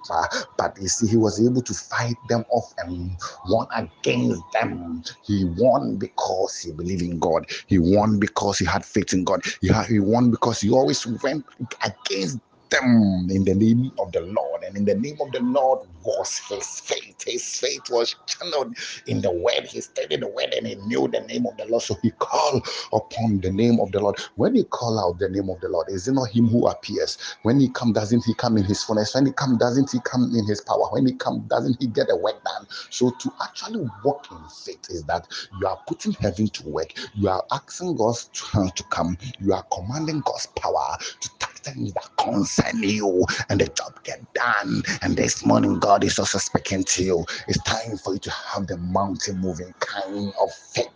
but 0.56 0.76
you 0.80 0.88
see, 0.88 1.08
he 1.08 1.16
was 1.16 1.44
able 1.44 1.62
to 1.62 1.74
fight 1.74 2.16
them 2.28 2.44
off 2.50 2.72
and 2.78 3.10
won 3.48 3.66
against 3.74 4.07
them. 4.52 5.02
He 5.22 5.44
won 5.58 5.96
because 5.96 6.58
he 6.58 6.72
believed 6.72 7.02
in 7.02 7.18
God. 7.18 7.46
He 7.66 7.78
won 7.78 8.18
because 8.18 8.58
he 8.58 8.64
had 8.64 8.84
faith 8.84 9.12
in 9.12 9.24
God. 9.24 9.42
He, 9.60 9.68
had, 9.68 9.86
he 9.86 10.00
won 10.00 10.30
because 10.30 10.60
he 10.60 10.70
always 10.70 11.06
went 11.22 11.44
against 11.82 12.38
them 12.70 13.28
in 13.30 13.44
the 13.44 13.54
name 13.54 13.92
of 13.98 14.12
the 14.12 14.20
Lord. 14.22 14.64
And 14.64 14.76
in 14.76 14.84
the 14.86 14.94
name 14.96 15.18
of 15.20 15.32
the 15.32 15.40
Lord 15.40 15.88
was 16.04 16.38
his 16.48 16.80
faith. 16.80 17.24
His 17.26 17.44
faith 17.58 17.90
was 17.90 18.16
channeled 18.26 18.76
in 19.06 19.20
the 19.22 19.32
word. 19.32 19.66
He 19.68 19.80
studied 19.82 20.20
the 20.22 20.28
word 20.28 20.54
and 20.56 20.66
he 20.66 20.76
knew 20.76 21.08
the 21.08 21.20
name 21.22 21.46
of 21.46 21.56
the 21.58 21.66
Lord. 21.66 21.82
So 21.82 21.96
he 22.02 22.12
called 22.12 22.66
upon 22.92 23.40
the 23.40 23.52
name 23.52 23.80
of 23.80 23.92
the 23.92 24.00
Lord. 24.00 24.18
When 24.36 24.54
you 24.56 24.64
call 24.64 24.98
out 25.00 25.18
the 25.18 25.28
name 25.28 25.50
of 25.50 25.60
the 25.60 25.68
Lord, 25.68 25.88
is 25.90 26.08
it 26.08 26.12
not 26.14 26.30
him 26.30 26.48
who 26.48 26.68
appears? 26.68 27.18
When 27.42 27.60
he 27.60 27.70
come, 27.70 27.92
doesn't 27.92 28.24
he 28.26 28.34
come 28.34 28.58
in 28.58 28.64
his 28.64 28.82
fullness? 28.84 29.14
When 29.14 29.26
he 29.26 29.32
come, 29.32 29.58
doesn't 29.58 29.92
he 29.92 30.00
come 30.04 30.32
in 30.36 30.46
his 30.46 30.60
power? 30.62 30.88
When 30.90 31.06
he 31.06 31.14
come, 31.14 31.46
doesn't 31.48 31.78
he 31.80 31.88
get 31.88 32.08
the 32.08 32.16
work 32.16 32.42
done? 32.44 32.66
So 32.90 33.10
to 33.10 33.32
actually 33.42 33.86
walk 34.04 34.26
in 34.30 34.38
faith 34.64 34.86
is 34.90 35.04
that 35.04 35.26
you 35.60 35.66
are 35.66 35.78
putting 35.88 36.12
heaven 36.14 36.48
to 36.48 36.68
work. 36.68 36.94
You 37.14 37.28
are 37.30 37.44
asking 37.52 37.96
God 37.96 38.16
to, 38.16 38.70
to 38.74 38.84
come. 38.90 39.18
You 39.40 39.54
are 39.54 39.64
commanding 39.72 40.20
God's 40.24 40.46
power 40.56 40.98
to 41.20 41.30
that 41.76 42.10
concern 42.18 42.82
you 42.82 43.24
and 43.50 43.60
the 43.60 43.68
job 43.68 44.02
get 44.04 44.20
done. 44.34 44.82
And 45.02 45.16
this 45.16 45.44
morning, 45.46 45.78
God 45.80 46.04
is 46.04 46.18
also 46.18 46.38
speaking 46.38 46.84
to 46.84 47.04
you. 47.04 47.26
It's 47.48 47.62
time 47.64 47.98
for 47.98 48.14
you 48.14 48.20
to 48.20 48.30
have 48.30 48.66
the 48.68 48.78
mountain 48.78 49.38
moving 49.40 49.74
kind 49.80 50.32
of 50.40 50.52
faith. 50.54 50.88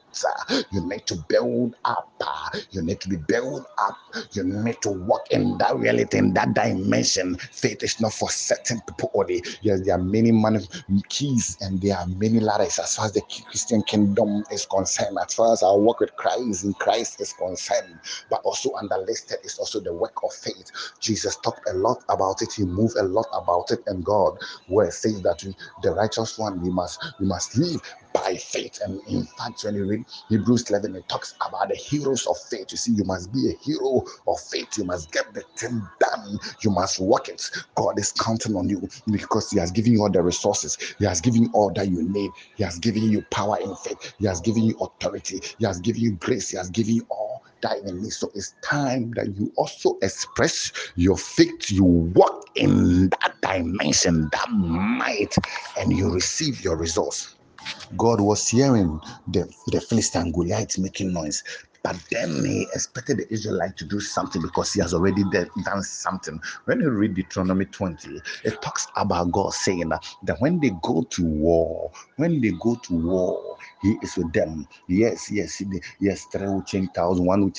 You 0.71 0.81
need 0.87 1.07
to 1.07 1.17
build 1.29 1.77
up. 1.85 2.13
Uh, 2.21 2.59
you 2.71 2.83
need 2.83 3.01
to 3.01 3.09
be 3.09 3.17
built 3.17 3.67
up. 3.79 3.97
You 4.33 4.45
need 4.45 4.81
to 4.83 4.91
walk 4.91 5.31
in 5.31 5.59
that 5.59 5.77
reality, 5.77 6.19
in 6.19 6.35
that 6.35 6.55
dimension. 6.55 7.37
Faith 7.37 7.83
is 7.83 8.01
not 8.01 8.13
for 8.13 8.31
certain 8.31 8.81
people 8.87 9.11
only. 9.15 9.43
Yes, 9.63 9.81
there 9.83 9.95
are 9.97 10.03
many 10.03 10.33
man- 10.33 10.67
keys 11.09 11.59
and 11.61 11.81
there 11.81 11.97
are 11.97 12.07
many 12.07 12.41
ladders 12.41 12.79
as 12.79 12.97
far 12.97 13.07
as 13.07 13.13
the 13.13 13.23
Christian 13.51 13.83
kingdom 13.83 14.45
is 14.51 14.67
concerned, 14.67 15.19
as 15.25 15.35
far 15.35 15.53
as 15.53 15.63
our 15.63 15.79
work 15.79 16.01
with 16.01 16.15
Christ 16.17 16.65
in 16.65 16.75
Christ 16.75 17.21
is 17.21 17.33
concerned. 17.35 17.99
But 18.31 18.43
also 18.45 18.73
under 18.75 18.99
listed 18.99 19.39
is 19.45 19.59
also 19.59 19.81
the 19.81 19.93
work 19.93 20.15
of 20.25 20.33
faith. 20.33 20.71
Jesus 21.01 21.37
talked 21.37 21.69
a 21.69 21.75
lot 21.75 22.05
about 22.09 22.43
it. 22.43 22.53
He 22.55 22.65
moved 22.65 22.97
a 22.97 23.03
lot 23.05 23.29
about 23.33 23.71
it, 23.73 23.81
and 23.87 24.05
God 24.05 24.39
where 24.69 24.91
says 24.91 25.23
that 25.23 25.43
we, 25.45 25.55
the 25.83 25.93
righteous 25.93 26.39
one 26.39 26.61
we 26.63 26.71
must 26.71 27.05
we 27.21 27.27
must 27.27 27.57
live 27.57 27.81
by 28.15 28.37
faith. 28.37 28.81
And 28.85 29.01
in 29.09 29.25
fact, 29.25 29.65
when 29.65 29.77
you 29.77 29.87
read 29.87 30.07
Hebrews 30.29 30.71
11, 30.71 30.97
it 30.97 31.09
talks 31.09 31.35
about 31.47 31.69
the 31.71 31.77
heroes 31.77 32.27
of 32.27 32.37
faith. 32.51 32.69
You 32.71 32.77
see, 32.79 32.93
you 32.93 33.05
must 33.05 33.33
be 33.33 33.51
a 33.51 33.55
hero 33.65 34.05
of 34.27 34.41
faith. 34.41 34.79
You 34.79 34.85
must 34.85 35.13
get 35.13 35.33
the 35.35 35.43
thing 35.59 35.83
done. 36.01 36.39
You 36.63 36.71
must 36.71 37.01
work 37.01 37.29
it. 37.29 37.51
God 37.77 37.99
is 37.99 38.13
counting 38.13 38.57
on 38.57 38.69
you 38.69 38.89
because 39.11 39.51
He 39.51 39.59
has 39.59 39.71
given 39.71 39.93
you 39.93 40.03
all 40.03 40.11
the 40.11 40.23
resources. 40.23 40.79
He 40.99 41.05
has 41.07 41.21
given 41.21 41.45
you 41.45 41.51
all 41.55 41.73
that 41.75 41.89
you 41.89 42.03
need. 42.11 42.33
He 42.57 42.65
has 42.65 42.79
given 42.79 43.05
you 43.05 43.23
power 43.31 43.59
in 43.61 43.75
faith. 43.77 44.15
He 44.19 44.27
has 44.27 44.41
given 44.41 44.65
you 44.65 44.77
authority. 44.81 45.41
He 45.59 45.67
has 45.67 45.81
given 45.81 46.03
you 46.03 46.13
grace. 46.13 46.51
He 46.51 46.57
has 46.59 46.71
given 46.71 46.97
you 46.97 47.07
all 47.11 47.43
need. 47.85 48.11
So 48.13 48.31
it's 48.35 48.55
time 48.63 49.13
that 49.17 49.35
you 49.37 49.53
also 49.57 49.99
express 50.03 50.73
your 50.97 51.17
faith. 51.17 51.71
You 51.71 51.85
walk 51.85 52.47
in 52.57 53.11
that 53.11 53.35
dimension, 53.43 54.29
that 54.33 54.51
might, 54.51 55.35
and 55.79 55.93
you 55.97 56.13
receive 56.13 56.63
your 56.65 56.77
results. 56.77 57.37
God 57.97 58.21
was 58.21 58.49
hearing 58.49 59.01
the, 59.29 59.53
the 59.69 59.81
Philistine 59.81 60.33
Goliath 60.33 60.79
making 60.79 61.13
noise. 61.13 61.43
But 61.83 61.97
then 62.11 62.45
he 62.45 62.63
expected 62.75 63.19
the 63.19 63.33
Israelite 63.33 63.77
to 63.79 63.85
do 63.85 64.01
something 64.01 64.41
because 64.43 64.73
he 64.73 64.81
has 64.81 64.95
already 64.95 65.25
done 65.65 65.83
something. 65.83 66.41
When 66.67 66.81
you 66.81 66.91
read 66.91 67.15
Deuteronomy 67.15 67.65
20, 67.67 68.21
it 68.45 68.63
talks 68.63 68.87
about 68.97 69.33
God 69.33 69.53
saying 69.53 69.89
that, 69.89 70.05
that 70.25 70.41
when 70.41 70.61
they 70.61 70.71
go 70.83 71.03
to 71.03 71.25
war, 71.25 71.91
when 72.17 72.41
they 72.41 72.53
go 72.61 72.77
to 72.77 72.95
war, 72.95 73.52
he 73.83 73.97
is 74.03 74.17
with 74.17 74.33
them. 74.33 74.69
Yes, 74.89 75.31
yes, 75.31 75.63
yes, 76.01 76.25
three 76.27 76.47
will 76.47 76.63
change 76.63 76.91
thousand, 76.95 77.25
one 77.27 77.43
will. 77.43 77.53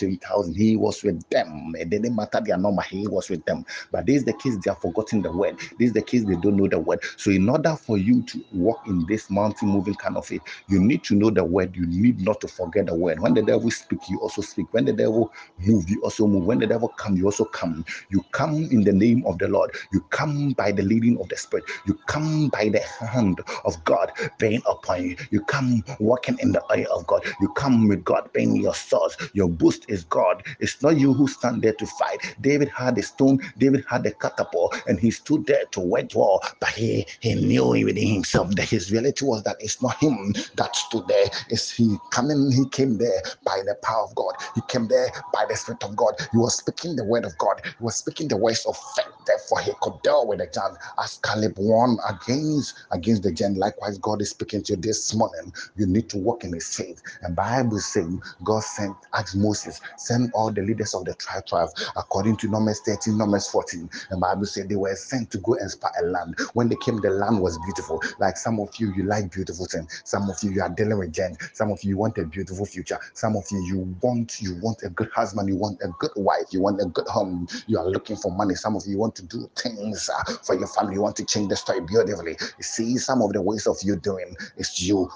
He 0.55 0.75
was 0.77 1.03
with 1.03 1.27
them. 1.29 1.73
It 1.77 1.89
didn't 1.89 2.15
matter 2.15 2.41
their 2.45 2.57
number, 2.57 2.81
he 2.83 3.07
was 3.07 3.29
with 3.29 3.45
them. 3.45 3.65
But 3.91 4.05
this 4.05 4.17
is 4.17 4.25
the 4.25 4.33
case, 4.33 4.57
they 4.63 4.71
are 4.71 4.75
forgotten 4.77 5.21
the 5.21 5.31
word. 5.31 5.59
This 5.79 5.87
is 5.87 5.93
the 5.93 6.01
case, 6.01 6.25
they 6.25 6.35
don't 6.35 6.57
know 6.57 6.67
the 6.67 6.79
word. 6.79 7.01
So, 7.17 7.31
in 7.31 7.49
order 7.49 7.75
for 7.75 7.97
you 7.97 8.23
to 8.23 8.45
walk 8.53 8.87
in 8.87 9.05
this 9.07 9.29
mountain 9.29 9.69
moving 9.69 9.95
kind 9.95 10.17
of 10.17 10.25
faith, 10.25 10.41
you 10.69 10.79
need 10.79 11.03
to 11.05 11.15
know 11.15 11.29
the 11.29 11.43
word. 11.43 11.75
You 11.75 11.87
need 11.87 12.21
not 12.21 12.41
to 12.41 12.47
forget 12.47 12.87
the 12.87 12.95
word. 12.95 13.19
When 13.19 13.33
the 13.33 13.43
devil 13.43 13.71
speak, 13.71 14.09
you 14.09 14.19
also 14.19 14.41
speak. 14.41 14.67
When 14.71 14.85
the 14.85 14.93
devil 14.93 15.31
move, 15.59 15.89
you 15.89 16.01
also 16.03 16.27
move. 16.27 16.45
When 16.45 16.59
the 16.59 16.67
devil 16.67 16.89
come, 16.89 17.17
you 17.17 17.25
also 17.25 17.45
come. 17.45 17.85
You 18.09 18.23
come 18.31 18.55
in 18.71 18.83
the 18.83 18.93
name 18.93 19.23
of 19.25 19.39
the 19.39 19.47
Lord. 19.47 19.71
You 19.93 20.01
come 20.09 20.51
by 20.51 20.71
the 20.71 20.83
leading 20.83 21.19
of 21.19 21.29
the 21.29 21.37
Spirit. 21.37 21.65
You 21.85 21.95
come 22.07 22.49
by 22.49 22.69
the 22.69 22.81
hand 23.05 23.41
of 23.65 23.83
God 23.85 24.11
being 24.39 24.61
upon 24.67 25.03
you. 25.03 25.17
You 25.31 25.41
come 25.41 25.83
walking 25.99 26.37
in 26.39 26.51
the 26.51 26.63
eye 26.69 26.85
of 26.91 27.07
God. 27.07 27.25
You 27.41 27.49
come 27.49 27.87
with 27.87 28.03
God 28.03 28.29
being 28.33 28.55
your 28.55 28.73
source. 28.75 29.15
Your 29.33 29.49
boost 29.49 29.85
is 29.89 30.03
God. 30.05 30.43
It's 30.59 30.81
not 30.81 30.97
you 30.97 31.13
who 31.13 31.27
stand 31.27 31.61
there 31.61 31.73
to 31.73 31.85
fight. 31.85 32.35
David 32.41 32.69
had 32.69 32.97
a 32.97 33.03
stone. 33.03 33.39
David 33.57 33.85
had 33.89 34.05
a 34.05 34.11
catapult, 34.11 34.75
and 34.87 34.99
he 34.99 35.11
stood 35.11 35.45
there 35.45 35.65
to 35.71 35.79
wage 35.79 36.15
war. 36.15 36.39
But 36.59 36.69
he 36.69 37.05
he 37.19 37.35
knew 37.35 37.69
within 37.69 38.07
himself 38.07 38.55
that 38.55 38.69
his 38.69 38.91
reality 38.91 39.25
was 39.25 39.43
that 39.43 39.57
it's 39.59 39.81
not 39.81 39.97
him 39.97 40.33
that 40.55 40.75
stood 40.75 41.07
there. 41.07 41.25
It's 41.49 41.71
he 41.71 41.97
coming. 42.11 42.51
He 42.51 42.67
came 42.69 42.97
there 42.97 43.21
by 43.45 43.61
the 43.65 43.75
power 43.83 44.03
of 44.03 44.15
God. 44.15 44.33
He 44.55 44.61
came 44.67 44.87
there 44.87 45.11
by 45.33 45.45
the 45.47 45.55
Spirit 45.55 45.83
of 45.83 45.95
God. 45.95 46.13
He 46.31 46.37
was 46.37 46.55
speaking 46.57 46.95
the 46.95 47.05
word 47.05 47.25
of 47.25 47.37
God. 47.37 47.61
He 47.65 47.83
was 47.83 47.95
speaking 47.95 48.27
the 48.27 48.37
words 48.37 48.65
of 48.65 48.77
faith. 48.95 49.07
Therefore, 49.25 49.61
he 49.61 49.71
could 49.81 50.01
deal 50.03 50.27
with 50.27 50.39
the 50.39 50.47
giant 50.47 50.77
as 51.03 51.19
Caleb 51.23 51.53
won 51.57 51.97
against 52.09 52.75
against 52.91 53.23
the 53.23 53.31
giant. 53.31 53.57
Likewise, 53.57 53.97
God 53.97 54.21
is 54.21 54.29
speaking 54.29 54.63
to 54.63 54.73
you 54.73 54.77
this 54.77 55.13
morning. 55.13 55.53
You 55.75 55.82
need 55.87 56.09
to 56.09 56.17
walk 56.17 56.43
in 56.43 56.53
His 56.53 56.75
faith. 56.75 57.01
And 57.21 57.35
Bible 57.35 57.79
saying 57.79 58.21
God 58.43 58.63
sent 58.63 58.95
asked 59.13 59.35
Moses 59.35 59.81
send 59.97 60.31
all 60.33 60.51
the 60.51 60.61
leaders 60.61 60.93
of 60.93 61.05
the 61.05 61.13
tribe 61.15 61.45
tribe 61.45 61.69
according 61.95 62.37
to 62.37 62.47
Numbers 62.49 62.79
13, 62.81 63.17
Numbers 63.17 63.47
14. 63.49 63.89
And 64.11 64.21
Bible 64.21 64.45
said 64.45 64.69
they 64.69 64.75
were 64.75 64.95
sent 64.95 65.31
to 65.31 65.37
go 65.39 65.55
and 65.55 65.69
spy 65.69 65.89
a 66.01 66.05
land. 66.05 66.35
When 66.53 66.69
they 66.69 66.75
came, 66.77 67.01
the 67.01 67.09
land 67.09 67.41
was 67.41 67.57
beautiful. 67.59 68.01
Like 68.19 68.37
some 68.37 68.59
of 68.59 68.69
you, 68.77 68.93
you 68.95 69.03
like 69.03 69.31
beautiful 69.31 69.65
things. 69.65 70.01
Some 70.05 70.29
of 70.29 70.37
you, 70.43 70.51
you 70.51 70.61
are 70.61 70.69
dealing 70.69 70.99
with 70.99 71.13
giants. 71.13 71.49
Some 71.53 71.71
of 71.71 71.83
you 71.83 71.97
want 71.97 72.17
a 72.17 72.25
beautiful 72.25 72.65
future. 72.65 72.99
Some 73.13 73.35
of 73.35 73.45
you, 73.51 73.61
you 73.65 73.95
want 74.01 74.41
you 74.41 74.59
want 74.61 74.83
a 74.83 74.89
good 74.89 75.09
husband. 75.13 75.49
You 75.49 75.55
want 75.57 75.79
a 75.83 75.89
good 75.99 76.11
wife. 76.15 76.45
You 76.51 76.61
want 76.61 76.81
a 76.81 76.85
good 76.85 77.07
home. 77.07 77.47
You 77.67 77.79
are 77.79 77.85
looking 77.87 78.15
for 78.15 78.31
money. 78.31 78.55
Some 78.55 78.75
of 78.75 78.83
you 78.87 78.97
want 78.97 79.15
to 79.15 79.23
do 79.25 79.49
things 79.57 80.09
uh, 80.09 80.33
for 80.43 80.55
your 80.55 80.67
family. 80.67 80.95
You 80.95 81.01
want 81.01 81.15
to 81.17 81.25
change 81.25 81.49
the 81.49 81.55
story 81.55 81.81
beautifully. 81.81 82.37
You 82.57 82.63
see, 82.63 82.97
some 82.97 83.21
of 83.21 83.33
the 83.33 83.41
ways 83.41 83.67
of 83.67 83.77
you 83.83 83.95
doing 83.95 84.35
is 84.57 84.81
you 84.87 85.09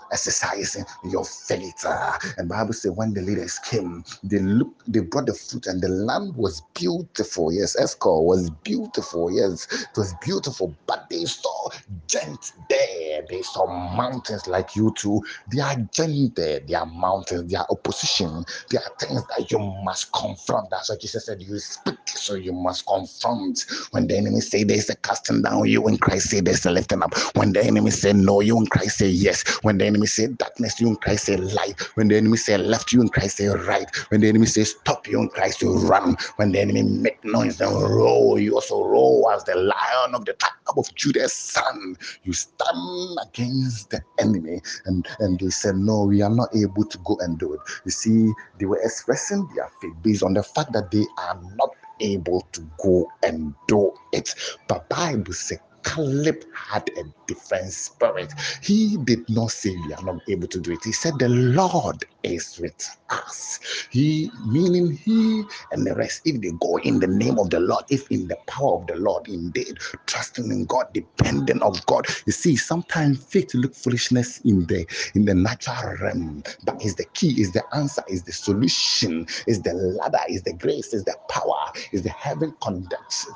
your 1.06 1.26
faith. 1.26 1.86
Uh, 1.86 2.14
and 2.38 2.50
Bible 2.50 2.74
says 2.74 2.92
when 2.92 3.14
the 3.14 3.22
leaders 3.22 3.60
came, 3.60 4.04
they 4.24 4.40
looked, 4.40 4.92
they 4.92 5.02
brought 5.02 5.28
the 5.28 5.34
fruit, 5.34 5.68
and 5.68 5.82
the 5.82 5.90
land 5.90 6.36
was 6.36 6.62
beautiful. 6.76 7.52
Yes, 7.54 7.76
Eshcol 7.80 8.26
was 8.26 8.50
beautiful. 8.64 9.32
Yes, 9.32 9.68
it 9.72 9.98
was 9.98 10.14
beautiful. 10.24 10.76
But 10.88 11.10
they 11.10 11.26
saw 11.26 11.70
giants 12.08 12.54
there. 12.70 13.24
They 13.30 13.42
saw 13.44 13.68
mountains 13.96 14.48
like 14.48 14.76
you 14.76 14.94
too. 14.98 15.22
They 15.52 15.62
are 15.62 15.76
giants 15.94 16.36
there. 16.36 16.60
They 16.62 16.76
are 16.76 16.86
mountains. 16.86 17.52
They 17.52 17.58
are 17.58 17.68
opposition. 17.70 18.46
There 18.70 18.82
are 18.82 18.92
things 19.00 19.24
that 19.38 19.52
you 19.52 19.60
must 19.84 20.12
confront. 20.14 20.70
That's 20.72 20.90
what 20.90 21.02
Jesus 21.02 21.26
said. 21.26 21.42
You 21.42 21.60
speak, 21.60 21.96
so 22.27 22.36
you 22.36 22.51
must 22.51 22.86
confront. 22.86 23.65
When 23.91 24.07
the 24.07 24.17
enemy 24.17 24.41
say 24.41 24.65
there's 24.65 24.89
a 24.89 24.96
casting 24.98 25.41
down, 25.41 25.65
you 25.67 25.88
in 25.88 25.98
Christ 25.98 26.29
say 26.29 26.41
there's 26.41 26.65
a 26.65 26.72
lifting 26.72 27.01
up. 27.01 27.13
When 27.36 27.53
the 27.53 27.63
enemy 27.63 27.89
say 27.91 28.12
no, 28.12 28.41
you 28.41 28.57
in 28.57 28.67
Christ 28.67 28.98
say 28.98 29.07
yes. 29.07 29.43
When 29.63 29.77
the 29.77 29.86
enemy 29.86 30.07
say 30.07 30.27
darkness, 30.27 30.79
you 30.81 30.89
in 30.89 30.98
Christ 30.98 31.25
say 31.25 31.38
light. 31.38 31.79
When 31.96 32.10
the 32.10 32.17
enemy 32.17 32.36
say 32.38 32.57
left, 32.57 32.91
you 32.91 33.01
in 33.01 33.07
Christ 33.07 33.38
say 33.38 33.48
right. 33.48 33.89
When 34.10 34.22
the 34.22 34.27
enemy 34.27 34.46
say 34.46 34.65
stop, 34.65 35.07
you 35.07 35.22
in 35.22 35.29
Christ 35.29 35.62
you 35.62 35.74
run. 35.77 36.17
When 36.36 36.51
the 36.51 36.60
enemy 36.60 36.84
make 36.84 37.24
noise 37.24 37.62
and 37.62 37.72
roar, 37.72 38.39
you 38.39 38.55
also 38.55 38.84
roar 38.84 39.34
as 39.34 39.46
the 39.46 39.55
lion 39.55 40.13
of 40.13 40.25
the 40.25 40.34
tribe 40.34 40.51
of 40.77 40.93
Judah's 40.96 41.34
son. 41.34 41.96
You 42.24 42.34
stand 42.34 43.17
against 43.24 43.89
the 43.91 44.01
enemy, 44.19 44.62
and 44.86 45.07
and 45.19 45.39
they 45.39 45.50
said 45.50 45.77
no, 45.77 46.03
we 46.03 46.22
are 46.22 46.29
not 46.29 46.50
able 46.53 46.84
to 46.84 46.98
go 47.05 47.17
and 47.22 47.39
do 47.39 47.53
it. 47.53 47.62
You 47.86 47.91
see, 47.91 48.34
they 48.60 48.65
were 48.65 48.81
expressing 48.84 49.48
their 49.55 49.69
faith 49.79 49.93
based 50.01 50.24
on 50.24 50.34
the 50.34 50.43
fact 50.43 50.74
that 50.74 50.91
they 50.91 51.05
are 51.17 51.39
not 51.55 51.69
able 52.01 52.48
to 52.54 52.62
go 52.84 53.12
and 53.24 53.54
do 53.68 53.94
it. 54.13 54.36
But 54.68 54.89
Bible 54.89 55.34
says 55.34 55.60
Caleb 55.88 56.44
had 56.56 56.89
a 56.98 57.03
different 57.27 57.74
spirit. 57.74 58.34
He 58.63 58.98
did 59.06 59.29
not 59.29 59.51
say 59.51 59.75
we 59.88 59.94
are 59.94 60.03
not 60.03 60.22
able 60.29 60.48
to 60.50 60.62
do 60.62 60.74
it. 60.74 60.79
He 60.86 60.94
said 60.94 61.20
the 61.20 61.29
Lord 61.29 62.06
is 62.24 62.60
with 62.62 62.75
us. 63.10 63.60
He 63.91 64.32
meaning 64.48 64.91
he 64.94 65.44
and 65.72 65.88
the 65.88 65.96
rest, 65.96 66.22
if 66.25 66.41
they 66.41 66.51
go 66.62 66.77
in 66.79 67.00
the 67.00 67.08
name 67.08 67.39
of 67.39 67.50
the 67.51 67.62
Lord, 67.62 67.86
if 67.89 68.12
in 68.12 68.27
the 68.27 68.38
power 68.48 68.79
of 68.82 68.88
the 68.88 68.96
Lord, 68.98 69.27
indeed, 69.29 69.79
trusting 70.08 70.51
in 70.51 70.65
God, 70.65 70.88
dependent 70.94 71.63
of 71.63 71.86
God. 71.88 72.08
You 72.27 72.34
see, 72.34 72.56
sometimes 72.58 73.24
faith 73.25 73.53
look 73.56 73.75
foolishness 73.75 74.39
in 74.41 74.67
the 74.67 74.88
in 75.15 75.25
the 75.25 75.36
natural 75.36 75.96
realm, 76.01 76.44
but 76.65 76.84
is 76.84 76.96
the 76.96 77.06
key, 77.13 77.41
is 77.41 77.53
the 77.53 77.63
answer, 77.75 78.03
is 78.10 78.24
the 78.24 78.34
solution, 78.34 79.27
is 79.48 79.62
the 79.63 79.74
ladder, 79.74 80.20
is 80.29 80.44
the 80.44 80.53
grace, 80.53 80.94
is 80.94 81.06
the 81.06 81.15
power, 81.29 81.72
is 81.94 82.03
the 82.03 82.10
heaven 82.12 82.56
conducts 82.62 83.27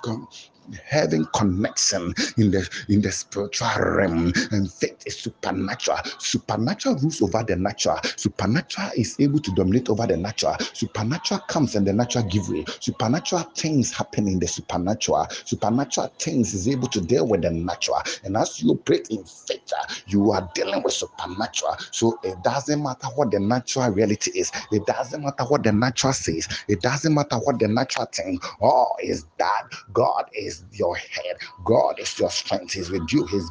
having 0.86 1.26
connection 1.36 2.14
in 2.38 2.52
the 2.52 2.68
in 2.90 3.02
the 3.02 3.12
spiritual 3.12 3.70
realm. 3.78 4.34
And 4.52 4.72
faith 4.72 5.04
is 5.06 5.18
supernatural. 5.18 6.00
Supernatural 6.20 6.96
rules 6.96 7.22
over 7.22 7.44
the 7.44 7.56
natural. 7.56 8.00
Supernatural 8.16 8.92
is 8.96 9.16
able 9.20 9.40
to 9.40 9.52
dominate 9.52 9.90
over 9.90 10.08
the 10.08 10.18
natural. 10.18 10.56
Supernatural 10.74 11.42
comes 11.42 11.76
and 11.76 11.86
the 11.86 11.94
natural 11.94 12.24
give 12.26 12.50
way. 12.50 12.66
Supernatural 12.80 13.44
things 13.56 13.92
happen 13.92 14.28
in 14.28 14.40
the 14.40 14.48
supernatural. 14.48 15.28
Supernatural 15.46 16.12
things 16.20 16.54
is 16.54 16.68
able 16.68 16.88
to 16.90 17.02
deal 17.02 17.28
with 17.28 17.42
the 17.42 17.52
natural. 17.52 18.02
And 18.24 18.38
as 18.38 18.62
you 18.62 18.72
operate 18.72 19.10
in 19.10 19.24
faith 19.24 19.62
you 20.08 20.32
are 20.32 20.50
dealing 20.54 20.84
with 20.84 20.94
supernatural. 20.94 21.78
So 21.92 22.20
it 22.24 22.42
doesn't 22.44 22.82
matter 22.82 23.08
what 23.16 23.32
the 23.32 23.40
natural 23.40 23.90
reality 23.92 24.32
is. 24.36 24.52
It 24.72 24.86
doesn't 24.86 25.22
matter 25.22 25.44
what 25.44 25.64
the 25.64 25.72
natural 25.72 26.14
says. 26.14 26.48
It 26.68 26.82
doesn't 26.82 27.14
matter 27.14 27.38
what 27.38 27.60
the 27.60 27.68
natural 27.68 28.06
thing 28.08 28.40
oh 28.62 28.88
is 29.02 29.26
that 29.38 29.64
god 29.94 30.26
is 30.34 30.51
your 30.74 30.96
head. 30.96 31.38
God 31.66 32.00
is 32.00 32.18
your 32.20 32.32
strength. 32.32 32.74
He's 32.74 32.92
with 32.92 33.12
you. 33.14 33.26
He's 33.28 33.50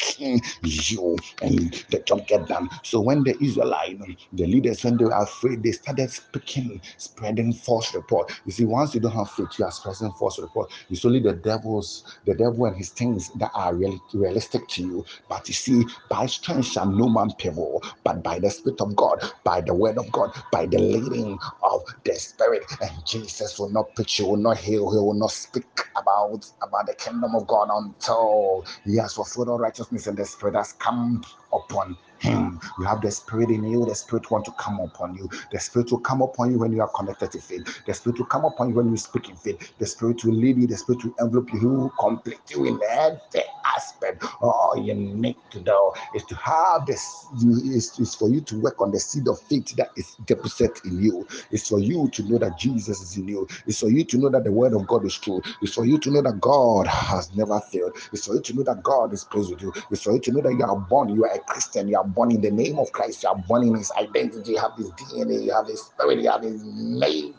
backing 0.00 0.40
you 0.62 1.16
and 1.42 1.72
the 1.90 2.00
job 2.06 2.26
get 2.26 2.46
done. 2.48 2.68
So 2.82 3.00
when 3.00 3.24
the 3.24 3.36
Israelites, 3.42 4.02
the 4.32 4.46
leaders, 4.46 4.84
when 4.84 4.96
they 4.96 5.04
were 5.04 5.12
afraid, 5.22 5.62
they 5.62 5.72
started 5.72 6.10
speaking, 6.10 6.80
spreading 6.96 7.52
false 7.52 7.94
report. 7.94 8.32
You 8.44 8.52
see, 8.52 8.64
once 8.64 8.94
you 8.94 9.00
don't 9.00 9.12
have 9.12 9.30
faith, 9.30 9.58
you 9.58 9.64
are 9.64 9.72
spreading 9.72 10.12
false 10.12 10.38
report. 10.38 10.70
It's 10.90 11.04
only 11.04 11.20
the 11.20 11.32
devil's, 11.34 12.04
the 12.26 12.34
devil 12.34 12.66
and 12.66 12.76
his 12.76 12.90
things 12.90 13.30
that 13.38 13.50
are 13.54 13.74
really 13.74 14.00
realistic 14.14 14.68
to 14.68 14.82
you. 14.82 15.04
But 15.28 15.48
you 15.48 15.54
see, 15.54 15.84
by 16.08 16.26
strength 16.26 16.66
shall 16.66 16.86
no 16.86 17.08
man 17.08 17.30
prevail, 17.38 17.82
but 18.04 18.22
by 18.22 18.38
the 18.38 18.50
Spirit 18.50 18.80
of 18.80 18.96
God, 18.96 19.22
by 19.44 19.60
the 19.60 19.74
word 19.74 19.98
of 19.98 20.10
God, 20.12 20.30
by 20.52 20.66
the 20.66 20.78
leading 20.78 21.38
of 21.62 21.82
the 22.04 22.14
Spirit. 22.14 22.64
And 22.80 22.90
Jesus 23.06 23.58
will 23.58 23.70
not 23.70 23.94
preach, 23.94 24.14
he 24.16 24.22
will 24.22 24.36
not 24.36 24.58
heal, 24.58 24.90
he 24.90 24.98
will 24.98 25.14
not 25.14 25.30
speak 25.32 25.66
about, 25.96 26.46
about 26.62 26.86
the 26.86 26.94
kingdom 26.94 27.34
of 27.34 27.46
God 27.46 27.68
until 27.70 28.64
he 28.84 28.96
has 28.96 29.14
fulfilled 29.14 29.48
all 29.48 29.58
righteousness 29.92 30.06
and 30.08 30.18
the 30.18 30.24
Spirit 30.26 30.56
has 30.56 30.72
come 30.74 31.22
upon 31.52 31.96
him. 32.22 32.60
You 32.78 32.84
have 32.84 33.00
the 33.00 33.10
spirit 33.10 33.50
in 33.50 33.64
you, 33.64 33.84
the 33.84 33.94
spirit 33.94 34.30
want 34.30 34.44
to 34.46 34.52
come 34.52 34.80
upon 34.80 35.14
you. 35.14 35.28
The 35.52 35.58
spirit 35.58 35.90
will 35.90 36.00
come 36.00 36.22
upon 36.22 36.52
you 36.52 36.58
when 36.58 36.72
you 36.72 36.80
are 36.82 36.88
connected 36.88 37.32
to 37.32 37.40
faith. 37.40 37.82
The 37.86 37.94
spirit 37.94 38.18
will 38.18 38.26
come 38.26 38.44
upon 38.44 38.70
you 38.70 38.74
when 38.76 38.90
you 38.90 38.96
speak 38.96 39.28
in 39.28 39.36
faith. 39.36 39.72
The 39.78 39.86
spirit 39.86 40.24
will 40.24 40.34
lead 40.34 40.56
you, 40.58 40.66
the 40.66 40.76
spirit 40.76 41.04
will 41.04 41.14
envelop 41.20 41.52
you, 41.52 41.60
he 41.60 41.66
will 41.66 41.90
complete 41.98 42.40
you 42.50 42.66
in 42.66 42.80
every 42.88 43.42
aspect. 43.64 44.24
All 44.40 44.74
you 44.76 44.94
need 44.94 45.36
to 45.50 45.60
know 45.62 45.94
is 46.14 46.24
to 46.24 46.34
have 46.36 46.86
this 46.86 47.26
is, 47.42 47.98
is 47.98 48.14
for 48.14 48.28
you 48.28 48.40
to 48.42 48.60
work 48.60 48.80
on 48.80 48.90
the 48.90 49.00
seed 49.00 49.28
of 49.28 49.40
faith 49.40 49.74
that 49.76 49.90
is 49.96 50.16
deposited 50.26 50.84
in 50.84 51.02
you. 51.02 51.26
It's 51.50 51.68
for 51.68 51.80
you 51.80 52.08
to 52.10 52.22
know 52.24 52.38
that 52.38 52.58
Jesus 52.58 53.00
is 53.00 53.16
in 53.16 53.28
you. 53.28 53.48
It's 53.66 53.80
for 53.80 53.90
you 53.90 54.04
to 54.04 54.18
know 54.18 54.28
that 54.30 54.44
the 54.44 54.52
word 54.52 54.74
of 54.74 54.86
God 54.86 55.04
is 55.04 55.16
true. 55.18 55.42
It's 55.62 55.74
for 55.74 55.84
you 55.84 55.98
to 55.98 56.10
know 56.10 56.22
that 56.22 56.40
God 56.40 56.86
has 56.86 57.34
never 57.34 57.60
failed. 57.60 57.96
It's 58.12 58.26
for 58.26 58.34
you 58.34 58.40
to 58.42 58.56
know 58.56 58.62
that 58.64 58.82
God 58.82 59.12
is 59.12 59.24
pleased 59.24 59.50
with 59.50 59.62
you. 59.62 59.72
It's 59.90 60.02
for 60.02 60.12
you 60.12 60.20
to 60.20 60.32
know 60.32 60.40
that 60.42 60.52
you 60.52 60.64
are 60.64 60.76
born, 60.76 61.08
you 61.10 61.24
are 61.24 61.32
a 61.32 61.38
Christian, 61.40 61.88
you 61.88 61.96
are 61.96 62.04
born 62.10 62.32
in 62.32 62.40
the 62.40 62.50
name 62.50 62.78
of 62.78 62.92
Christ, 62.92 63.22
you 63.22 63.28
are 63.28 63.36
born 63.36 63.66
in 63.66 63.74
his 63.74 63.90
identity, 63.92 64.52
you 64.52 64.58
have 64.58 64.76
his 64.76 64.90
DNA, 64.92 65.44
you 65.44 65.52
have 65.52 65.66
his 65.66 65.80
spirit, 65.82 66.18
you 66.18 66.30
have 66.30 66.42
his 66.42 66.62
nature. 66.62 67.34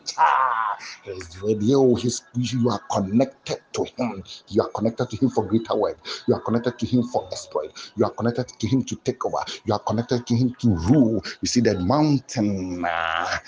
His 1.04 1.28
you, 1.42 1.96
his, 1.96 2.22
you 2.34 2.70
are 2.70 2.80
connected 2.90 3.58
to 3.72 3.84
him. 3.96 4.22
You 4.48 4.62
are 4.62 4.68
connected 4.70 5.10
to 5.10 5.16
him 5.16 5.30
for 5.30 5.44
greater 5.44 5.74
work. 5.76 5.98
You 6.26 6.34
are 6.34 6.40
connected 6.40 6.78
to 6.78 6.86
him 6.86 7.02
for 7.04 7.26
exploit. 7.32 7.72
You 7.96 8.04
are 8.04 8.10
connected 8.10 8.48
to 8.48 8.66
him 8.66 8.84
to 8.84 8.96
take 8.96 9.24
over. 9.24 9.38
You 9.64 9.74
are 9.74 9.80
connected 9.80 10.26
to 10.26 10.34
him 10.34 10.54
to 10.60 10.68
rule. 10.68 11.24
You 11.40 11.48
see 11.48 11.60
that 11.62 11.80
mountain 11.80 12.84
uh, 12.84 13.38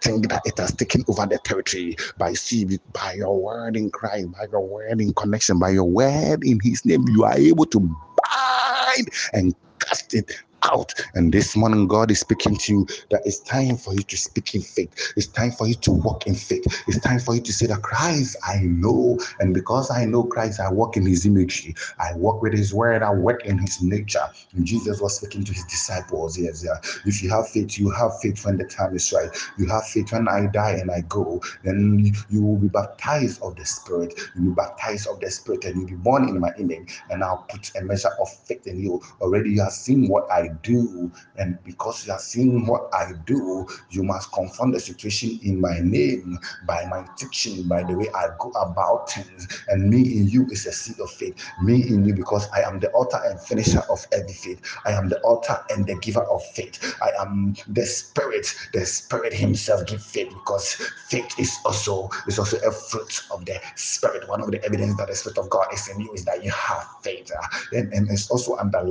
think 0.00 0.28
that 0.28 0.42
it 0.44 0.58
has 0.58 0.72
taken 0.72 1.04
over 1.08 1.26
the 1.26 1.38
territory 1.38 1.96
by 2.18 2.32
see 2.34 2.78
by 2.92 3.14
your 3.14 3.40
word 3.40 3.76
in 3.76 3.90
Christ, 3.90 4.32
by 4.32 4.46
your 4.50 4.66
word 4.66 5.00
in 5.00 5.12
connection, 5.14 5.58
by 5.58 5.70
your 5.70 5.84
word 5.84 6.44
in 6.44 6.58
his 6.62 6.84
name, 6.84 7.06
you 7.08 7.24
are 7.24 7.36
able 7.36 7.66
to 7.66 7.80
bind 7.80 9.08
and 9.32 9.54
cast 9.80 10.14
it 10.14 10.32
out. 10.72 10.92
And 11.14 11.32
this 11.32 11.56
morning, 11.56 11.86
God 11.86 12.10
is 12.10 12.20
speaking 12.20 12.56
to 12.56 12.72
you 12.72 12.86
that 13.10 13.22
it's 13.24 13.38
time 13.40 13.76
for 13.76 13.92
you 13.94 14.02
to 14.02 14.16
speak 14.16 14.54
in 14.54 14.62
faith. 14.62 15.12
It's 15.16 15.26
time 15.26 15.52
for 15.52 15.66
you 15.66 15.74
to 15.74 15.92
walk 15.92 16.26
in 16.26 16.34
faith. 16.34 16.64
It's 16.86 17.00
time 17.00 17.18
for 17.18 17.34
you 17.34 17.40
to 17.42 17.52
say 17.52 17.66
that 17.66 17.82
Christ, 17.82 18.36
I 18.46 18.60
know. 18.62 19.18
And 19.40 19.54
because 19.54 19.90
I 19.90 20.04
know 20.04 20.24
Christ, 20.24 20.60
I 20.60 20.70
walk 20.70 20.96
in 20.96 21.06
his 21.06 21.26
imagery. 21.26 21.74
I 21.98 22.14
walk 22.14 22.42
with 22.42 22.52
his 22.52 22.72
word. 22.74 23.02
I 23.02 23.12
work 23.12 23.44
in 23.44 23.58
his 23.58 23.82
nature. 23.82 24.24
And 24.54 24.64
Jesus 24.64 25.00
was 25.00 25.16
speaking 25.16 25.44
to 25.44 25.52
his 25.52 25.64
disciples. 25.64 26.38
Yes, 26.38 26.64
yeah. 26.64 26.78
If 27.06 27.22
you 27.22 27.30
have 27.30 27.48
faith, 27.48 27.78
you 27.78 27.90
have 27.90 28.20
faith 28.20 28.44
when 28.44 28.56
the 28.56 28.64
time 28.64 28.94
is 28.94 29.12
right. 29.12 29.30
You 29.58 29.66
have 29.68 29.86
faith 29.86 30.12
when 30.12 30.28
I 30.28 30.46
die 30.46 30.72
and 30.72 30.90
I 30.90 31.02
go. 31.02 31.40
Then 31.62 32.12
you 32.30 32.42
will 32.42 32.56
be 32.56 32.68
baptized 32.68 33.42
of 33.42 33.56
the 33.56 33.64
Spirit. 33.64 34.14
You 34.34 34.42
will 34.42 34.50
be 34.50 34.54
baptized 34.56 35.08
of 35.08 35.20
the 35.20 35.30
Spirit 35.30 35.64
and 35.64 35.76
you'll 35.76 35.88
be 35.88 35.94
born 35.96 36.28
in 36.28 36.40
my 36.40 36.52
image. 36.58 37.00
And 37.10 37.22
I'll 37.22 37.46
put 37.48 37.72
a 37.76 37.82
measure 37.82 38.10
of 38.20 38.32
faith 38.32 38.66
in 38.66 38.80
you. 38.80 39.02
Already 39.20 39.50
you 39.50 39.62
have 39.62 39.72
seen 39.72 40.08
what 40.08 40.30
I 40.30 40.50
do, 40.62 41.10
and 41.36 41.58
because 41.64 42.06
you 42.06 42.12
are 42.12 42.18
seeing 42.18 42.66
what 42.66 42.88
I 42.92 43.12
do, 43.26 43.66
you 43.90 44.02
must 44.02 44.32
confront 44.32 44.74
the 44.74 44.80
situation 44.80 45.38
in 45.42 45.60
my 45.60 45.80
name, 45.80 46.38
by 46.66 46.86
my 46.86 47.06
teaching, 47.16 47.68
by 47.68 47.82
the 47.82 47.94
way 47.94 48.08
I 48.14 48.28
go 48.38 48.50
about 48.50 49.10
things. 49.10 49.48
And 49.68 49.90
me 49.90 50.00
in 50.00 50.28
you 50.28 50.46
is 50.50 50.66
a 50.66 50.72
seed 50.72 51.00
of 51.00 51.10
faith. 51.10 51.36
Me 51.62 51.82
in 51.88 52.04
you, 52.04 52.14
because 52.14 52.48
I 52.52 52.62
am 52.62 52.80
the 52.80 52.90
author 52.92 53.20
and 53.24 53.40
finisher 53.40 53.82
of 53.90 54.06
every 54.12 54.32
faith. 54.32 54.60
I 54.84 54.92
am 54.92 55.08
the 55.08 55.20
author 55.22 55.58
and 55.70 55.86
the 55.86 55.96
giver 55.96 56.24
of 56.24 56.42
faith. 56.54 56.96
I 57.02 57.10
am 57.20 57.56
the 57.68 57.86
spirit. 57.86 58.54
The 58.72 58.84
spirit 58.86 59.32
himself 59.32 59.86
give 59.86 60.02
faith 60.02 60.30
because 60.30 60.74
faith 61.08 61.38
is 61.38 61.56
also 61.64 62.10
is 62.26 62.38
also 62.38 62.58
a 62.66 62.72
fruit 62.72 63.22
of 63.30 63.44
the 63.46 63.60
spirit. 63.76 64.28
One 64.28 64.40
of 64.42 64.50
the 64.50 64.64
evidence 64.64 64.96
that 64.98 65.08
the 65.08 65.14
spirit 65.14 65.38
of 65.38 65.50
God 65.50 65.66
is 65.72 65.88
in 65.88 66.00
you 66.00 66.12
is 66.12 66.24
that 66.24 66.44
you 66.44 66.50
have 66.50 66.86
faith, 67.02 67.30
and, 67.72 67.92
and 67.92 68.10
it's 68.10 68.30
also 68.30 68.56
under 68.56 68.82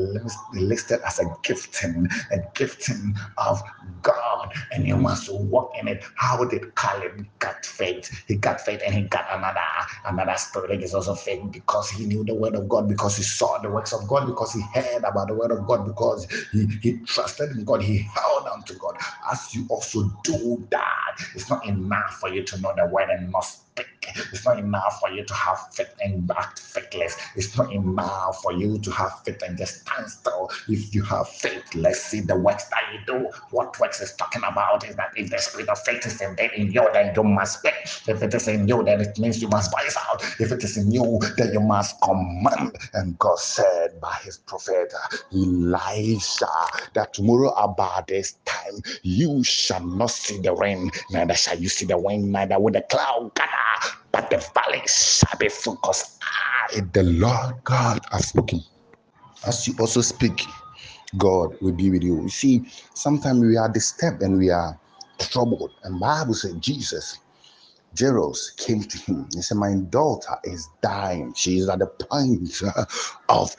listed 0.53 0.99
as 1.05 1.19
a 1.19 1.25
gifting, 1.53 2.07
a 2.31 2.39
gifting 2.55 3.15
of 3.37 3.61
God, 4.01 4.53
and 4.71 4.87
you 4.87 4.97
must 4.97 5.31
walk 5.33 5.71
in 5.79 5.87
it. 5.87 6.03
How 6.15 6.43
did 6.45 6.75
Caleb 6.75 7.25
get 7.39 7.65
faith? 7.65 8.23
He 8.27 8.35
got 8.35 8.61
faith 8.61 8.81
and 8.85 8.93
he 8.95 9.03
got 9.03 9.25
another 9.31 9.59
another 10.05 10.37
spirit 10.37 10.83
is 10.83 10.93
also 10.95 11.15
faith 11.15 11.41
because 11.51 11.89
he 11.91 12.05
knew 12.05 12.23
the 12.25 12.33
word 12.35 12.55
of 12.55 12.67
God, 12.69 12.87
because 12.89 13.17
he 13.17 13.23
saw 13.23 13.59
the 13.59 13.69
works 13.69 13.93
of 13.93 14.07
God, 14.07 14.25
because 14.27 14.53
he 14.53 14.61
heard 14.73 15.03
about 15.03 15.27
the 15.27 15.35
word 15.35 15.51
of 15.51 15.65
God, 15.67 15.85
because 15.85 16.27
he, 16.51 16.65
he 16.81 16.99
trusted 17.05 17.51
in 17.51 17.63
God, 17.65 17.81
he 17.83 17.99
held 17.99 18.47
on 18.47 18.63
to 18.63 18.73
God. 18.75 18.97
As 19.31 19.53
you 19.53 19.65
also 19.69 20.09
do 20.23 20.65
that, 20.71 21.17
it's 21.35 21.49
not 21.49 21.65
enough 21.65 22.17
for 22.19 22.29
you 22.29 22.43
to 22.43 22.61
know 22.61 22.73
the 22.75 22.87
word 22.87 23.09
and 23.09 23.31
not 23.31 23.41
speak. 23.41 23.87
It's 24.31 24.45
not 24.45 24.59
enough 24.59 24.99
for 24.99 25.09
you 25.11 25.23
to 25.25 25.33
have 25.33 25.59
faith 25.73 25.93
and 26.03 26.29
act 26.37 26.59
faithless. 26.59 27.17
It's 27.35 27.57
not 27.57 27.71
enough 27.71 28.41
for 28.41 28.53
you 28.53 28.79
to 28.79 28.91
have 28.91 29.23
faith 29.23 29.41
and 29.43 29.57
just 29.57 29.81
stand 29.81 30.09
still. 30.09 30.49
If 30.67 30.93
you 30.93 31.03
have 31.03 31.27
faith, 31.29 31.63
let's 31.75 32.01
see 32.01 32.21
the 32.21 32.35
works 32.37 32.65
that 32.65 32.81
you 32.93 32.99
do. 33.05 33.29
What 33.51 33.79
works 33.79 34.01
is 34.01 34.13
talking 34.15 34.43
about 34.45 34.87
is 34.87 34.95
that 34.95 35.11
if 35.15 35.29
the 35.29 35.37
spirit 35.39 35.69
of 35.69 35.79
faith 35.79 36.05
is 36.05 36.21
embedded 36.21 36.59
in 36.59 36.71
you, 36.71 36.87
then 36.93 37.13
you 37.15 37.23
must 37.23 37.59
speak. 37.59 37.73
If 38.07 38.21
it 38.23 38.33
is 38.33 38.47
in 38.47 38.67
you, 38.67 38.83
then 38.83 39.01
it 39.01 39.17
means 39.19 39.41
you 39.41 39.47
must 39.49 39.71
voice 39.71 39.95
out. 40.09 40.23
If 40.39 40.51
it 40.51 40.63
is 40.63 40.77
in 40.77 40.91
you, 40.91 41.19
then 41.37 41.53
you 41.53 41.59
must 41.61 41.99
command. 42.01 42.77
And 42.93 43.17
God 43.19 43.39
said 43.39 43.99
by 44.01 44.15
his 44.23 44.37
prophet 44.39 44.93
Elisha 45.33 46.47
that 46.93 47.13
tomorrow 47.13 47.49
about 47.51 48.07
this 48.07 48.33
time 48.45 48.81
you 49.03 49.43
shall 49.43 49.85
not 49.85 50.11
see 50.11 50.39
the 50.39 50.53
rain, 50.53 50.91
neither 51.11 51.35
shall 51.35 51.59
you 51.59 51.69
see 51.69 51.85
the 51.85 51.97
wind, 51.97 52.31
neither 52.31 52.59
will 52.59 52.73
the 52.73 52.81
cloud 52.81 53.31
gather, 53.35 53.92
but 54.13 54.29
the 54.29 54.37
valley 54.53 54.81
shall 54.87 55.37
be 55.39 55.49
focused. 55.49 56.19
I, 56.21 56.79
the 56.93 57.03
Lord 57.03 57.55
God, 57.65 57.99
have 58.11 58.21
spoken. 58.23 58.63
As 59.45 59.67
you 59.67 59.75
also 59.79 60.01
speak, 60.01 60.45
God 61.17 61.59
will 61.61 61.73
be 61.73 61.89
with 61.89 62.03
you. 62.03 62.21
You 62.21 62.29
see, 62.29 62.65
sometimes 62.93 63.41
we 63.41 63.57
are 63.57 63.69
disturbed 63.69 64.21
and 64.21 64.37
we 64.37 64.49
are 64.51 64.79
troubled. 65.19 65.71
And 65.83 65.99
Bible 65.99 66.35
said 66.35 66.61
Jesus, 66.61 67.17
Jairus 67.99 68.51
came 68.51 68.83
to 68.83 68.97
him. 68.99 69.27
He 69.33 69.41
said, 69.41 69.57
My 69.57 69.75
daughter 69.89 70.35
is 70.43 70.69
dying. 70.81 71.33
She 71.35 71.57
is 71.57 71.67
at 71.69 71.79
the 71.79 71.87
point 71.87 72.61
of 73.29 73.55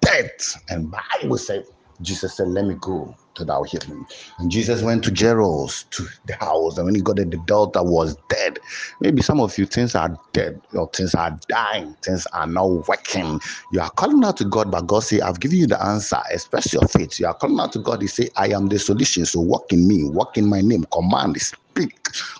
death. 0.00 0.62
And 0.70 0.90
Bible 0.90 1.38
said, 1.38 1.64
Jesus 2.00 2.36
said, 2.36 2.48
Let 2.48 2.64
me 2.64 2.74
go 2.80 3.14
to 3.36 3.44
thou 3.44 3.62
heal 3.64 3.80
him. 3.82 4.06
And 4.38 4.50
Jesus 4.50 4.82
went 4.82 5.04
to 5.04 5.14
Jairus 5.14 5.84
to 5.92 6.06
the 6.26 6.34
house, 6.36 6.78
and 6.78 6.86
when 6.86 6.94
he 6.94 7.02
got 7.02 7.16
there, 7.16 7.24
the 7.26 7.38
daughter 7.46 7.82
was 7.82 8.16
dead. 8.28 8.58
Maybe 9.00 9.22
some 9.22 9.40
of 9.40 9.56
you 9.58 9.66
things 9.66 9.94
are 9.94 10.16
dead, 10.32 10.60
or 10.74 10.90
things 10.94 11.14
are 11.14 11.38
dying, 11.48 11.96
things 12.04 12.26
are 12.34 12.46
not 12.46 12.88
working. 12.88 13.40
You 13.72 13.80
are 13.80 13.90
calling 13.90 14.24
out 14.24 14.36
to 14.38 14.44
God, 14.44 14.70
but 14.70 14.86
God 14.86 15.00
say, 15.00 15.20
I've 15.20 15.40
given 15.40 15.58
you 15.58 15.66
the 15.66 15.82
answer. 15.84 16.18
Express 16.30 16.72
your 16.72 16.86
faith. 16.88 17.20
You 17.20 17.26
are 17.26 17.34
calling 17.34 17.60
out 17.60 17.72
to 17.72 17.80
God. 17.80 18.02
He 18.02 18.08
say, 18.08 18.30
I 18.36 18.48
am 18.48 18.68
the 18.68 18.78
solution. 18.78 19.26
So 19.26 19.40
walk 19.40 19.72
in 19.72 19.88
me, 19.88 20.04
walk 20.04 20.38
in 20.38 20.46
my 20.48 20.60
name. 20.60 20.84
Command 20.92 21.36
this 21.36 21.52
speak. 21.72 21.92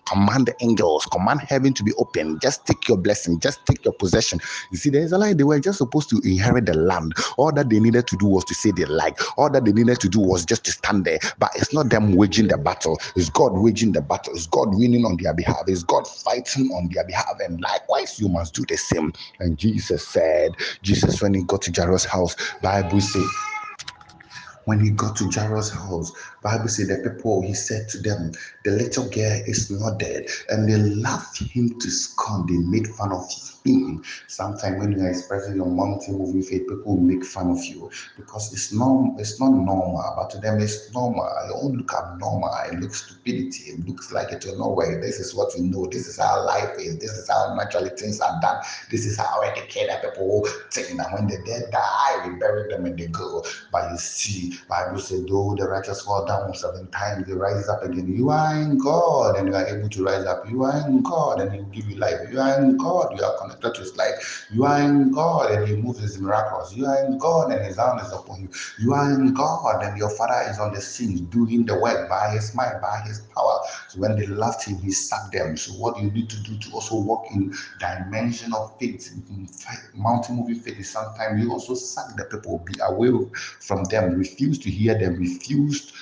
Command 0.06 0.46
the 0.46 0.54
angels, 0.62 1.06
command 1.06 1.40
heaven 1.40 1.72
to 1.74 1.82
be 1.82 1.92
open. 1.98 2.38
Just 2.40 2.66
take 2.66 2.88
your 2.88 2.98
blessing, 2.98 3.40
just 3.40 3.64
take 3.66 3.84
your 3.84 3.94
possession. 3.94 4.40
You 4.70 4.78
see, 4.78 4.90
the 4.90 4.98
Israelites, 5.00 5.36
they 5.36 5.44
were 5.44 5.60
just 5.60 5.78
supposed 5.78 6.10
to 6.10 6.20
inherit 6.24 6.66
the 6.66 6.74
land. 6.74 7.14
All 7.38 7.52
that 7.52 7.70
they 7.70 7.80
needed 7.80 8.06
to 8.08 8.16
do 8.16 8.26
was 8.26 8.44
to 8.46 8.54
say 8.54 8.72
they 8.72 8.84
like. 8.84 9.18
All 9.38 9.50
that 9.50 9.64
they 9.64 9.72
needed 9.72 10.00
to 10.00 10.08
do 10.08 10.20
was 10.20 10.44
just 10.44 10.64
to 10.66 10.72
stand 10.72 11.04
there. 11.04 11.18
But 11.38 11.50
it's 11.56 11.72
not 11.72 11.90
them 11.90 12.14
waging 12.16 12.48
the 12.48 12.58
battle, 12.58 12.98
it's 13.16 13.30
God 13.30 13.52
waging 13.54 13.92
the 13.92 14.02
battle, 14.02 14.34
it's 14.34 14.46
God 14.46 14.68
winning 14.72 15.04
on 15.04 15.16
their 15.20 15.34
behalf, 15.34 15.62
it's 15.66 15.82
God 15.84 16.06
fighting 16.06 16.70
on 16.72 16.90
their 16.92 17.04
behalf. 17.06 17.36
And 17.40 17.60
likewise, 17.60 18.20
you 18.20 18.28
must 18.28 18.54
do 18.54 18.64
the 18.68 18.76
same. 18.76 19.12
And 19.40 19.58
Jesus 19.58 20.06
said, 20.06 20.56
Jesus, 20.82 21.22
when 21.22 21.34
he 21.34 21.44
got 21.44 21.62
to 21.62 21.72
Jairus' 21.72 22.04
house, 22.04 22.36
Bible 22.62 23.00
says, 23.00 23.30
when 24.64 24.80
he 24.80 24.90
got 24.90 25.16
to 25.16 25.28
Jairus' 25.30 25.70
house, 25.70 26.12
Bible 26.42 26.68
said 26.68 26.88
the 26.88 27.10
people, 27.10 27.42
he 27.42 27.54
said 27.54 27.88
to 27.90 27.98
them, 27.98 28.32
the 28.64 28.72
little 28.72 29.08
girl 29.08 29.42
is 29.46 29.70
not 29.70 29.98
dead. 29.98 30.26
And 30.48 30.68
they 30.68 30.76
laughed 30.76 31.42
him 31.42 31.78
to 31.80 31.90
scorn. 31.90 32.46
They 32.46 32.58
made 32.58 32.88
fun 32.88 33.12
of 33.12 33.28
him. 33.30 33.51
Sometimes 34.26 34.80
when 34.80 34.92
you 34.92 35.00
are 35.04 35.10
expressing 35.10 35.54
your 35.56 35.66
mountain 35.66 36.18
moving 36.18 36.42
faith, 36.42 36.66
people 36.68 36.96
will 36.96 37.02
make 37.02 37.24
fun 37.24 37.50
of 37.50 37.64
you 37.64 37.90
because 38.16 38.52
it's 38.52 38.72
not 38.72 39.14
it's 39.20 39.38
not 39.38 39.50
normal, 39.50 40.02
but 40.16 40.30
to 40.30 40.38
them 40.38 40.60
it's 40.60 40.92
normal. 40.92 41.24
It 41.44 41.48
don't 41.52 41.76
look 41.76 41.92
abnormal, 41.94 42.50
it 42.72 42.80
looks 42.80 43.04
stupidity, 43.04 43.70
it 43.72 43.86
looks 43.86 44.10
like 44.10 44.32
it 44.32 44.44
will 44.44 44.58
not 44.58 44.74
work. 44.74 45.00
This 45.00 45.20
is 45.20 45.32
what 45.34 45.52
we 45.56 45.62
know, 45.62 45.86
this 45.86 46.08
is 46.08 46.18
how 46.18 46.44
life 46.44 46.70
is, 46.78 46.98
this 46.98 47.12
is 47.12 47.28
how 47.30 47.54
naturally 47.54 47.90
things 47.90 48.20
are 48.20 48.36
done, 48.42 48.62
this 48.90 49.06
is 49.06 49.16
how 49.16 49.40
educated 49.42 49.96
people 50.02 50.44
think 50.72 50.96
that 50.98 51.12
when 51.12 51.28
the 51.28 51.38
dead 51.46 51.70
die, 51.70 52.26
we 52.28 52.34
bury 52.36 52.68
them 52.68 52.84
and 52.86 52.98
they 52.98 53.06
go. 53.06 53.44
But 53.70 53.92
you 53.92 53.98
see, 53.98 54.54
Bible 54.68 54.98
said, 54.98 55.28
though 55.28 55.54
the 55.56 55.68
righteous 55.68 56.02
fall 56.02 56.26
down 56.26 56.52
seven 56.54 56.88
times, 56.88 57.28
they 57.28 57.34
rise 57.34 57.68
up 57.68 57.84
again. 57.84 58.12
You 58.12 58.30
are 58.30 58.56
in 58.60 58.78
God 58.78 59.36
and 59.36 59.48
you 59.48 59.54
are 59.54 59.66
able 59.66 59.88
to 59.88 60.04
rise 60.04 60.26
up. 60.26 60.50
You 60.50 60.64
are 60.64 60.88
in 60.88 61.02
God 61.02 61.40
and 61.40 61.52
He 61.52 61.58
will 61.58 61.66
give 61.66 61.86
you 61.88 61.96
life. 61.96 62.18
You 62.32 62.40
are 62.40 62.60
in 62.60 62.76
God, 62.76 63.16
you 63.16 63.24
are 63.24 63.38
connected 63.38 63.51
to 63.60 63.80
His 63.80 63.96
life. 63.96 64.46
You 64.50 64.64
are 64.64 64.80
in 64.80 65.10
God 65.12 65.50
and 65.50 65.68
He 65.68 65.76
moves 65.76 66.00
His 66.00 66.20
miracles. 66.20 66.74
You 66.74 66.86
are 66.86 67.04
in 67.04 67.18
God 67.18 67.52
and 67.52 67.64
His 67.64 67.76
hand 67.76 68.00
is 68.00 68.12
upon 68.12 68.42
you. 68.42 68.50
You 68.78 68.94
are 68.94 69.12
in 69.12 69.34
God 69.34 69.82
and 69.82 69.96
your 69.98 70.10
Father 70.10 70.50
is 70.50 70.58
on 70.58 70.72
the 70.72 70.80
scene 70.80 71.26
doing 71.26 71.64
the 71.66 71.78
work 71.78 72.08
by 72.08 72.30
His 72.30 72.54
might, 72.54 72.80
by 72.80 73.02
His 73.06 73.20
power. 73.34 73.60
So 73.88 74.00
when 74.00 74.16
they 74.16 74.26
left 74.26 74.64
Him, 74.66 74.78
He 74.78 74.90
sacked 74.90 75.32
them. 75.32 75.56
So 75.56 75.72
what 75.72 75.98
you 76.00 76.10
need 76.10 76.30
to 76.30 76.42
do 76.42 76.56
to 76.58 76.70
also 76.72 76.96
walk 76.96 77.26
in 77.32 77.52
dimension 77.78 78.54
of 78.54 78.72
faith, 78.78 79.12
in 79.28 79.48
mountain 79.94 80.36
moving 80.36 80.56
faith 80.56 80.78
is 80.78 80.90
sometimes 80.90 81.42
you 81.42 81.52
also 81.52 81.74
sack 81.74 82.16
the 82.16 82.24
people, 82.24 82.58
be 82.64 82.74
away 82.82 83.10
from 83.60 83.84
them, 83.84 84.14
refuse 84.14 84.58
to 84.60 84.70
hear 84.70 84.98
them, 84.98 85.16
refuse 85.16 85.92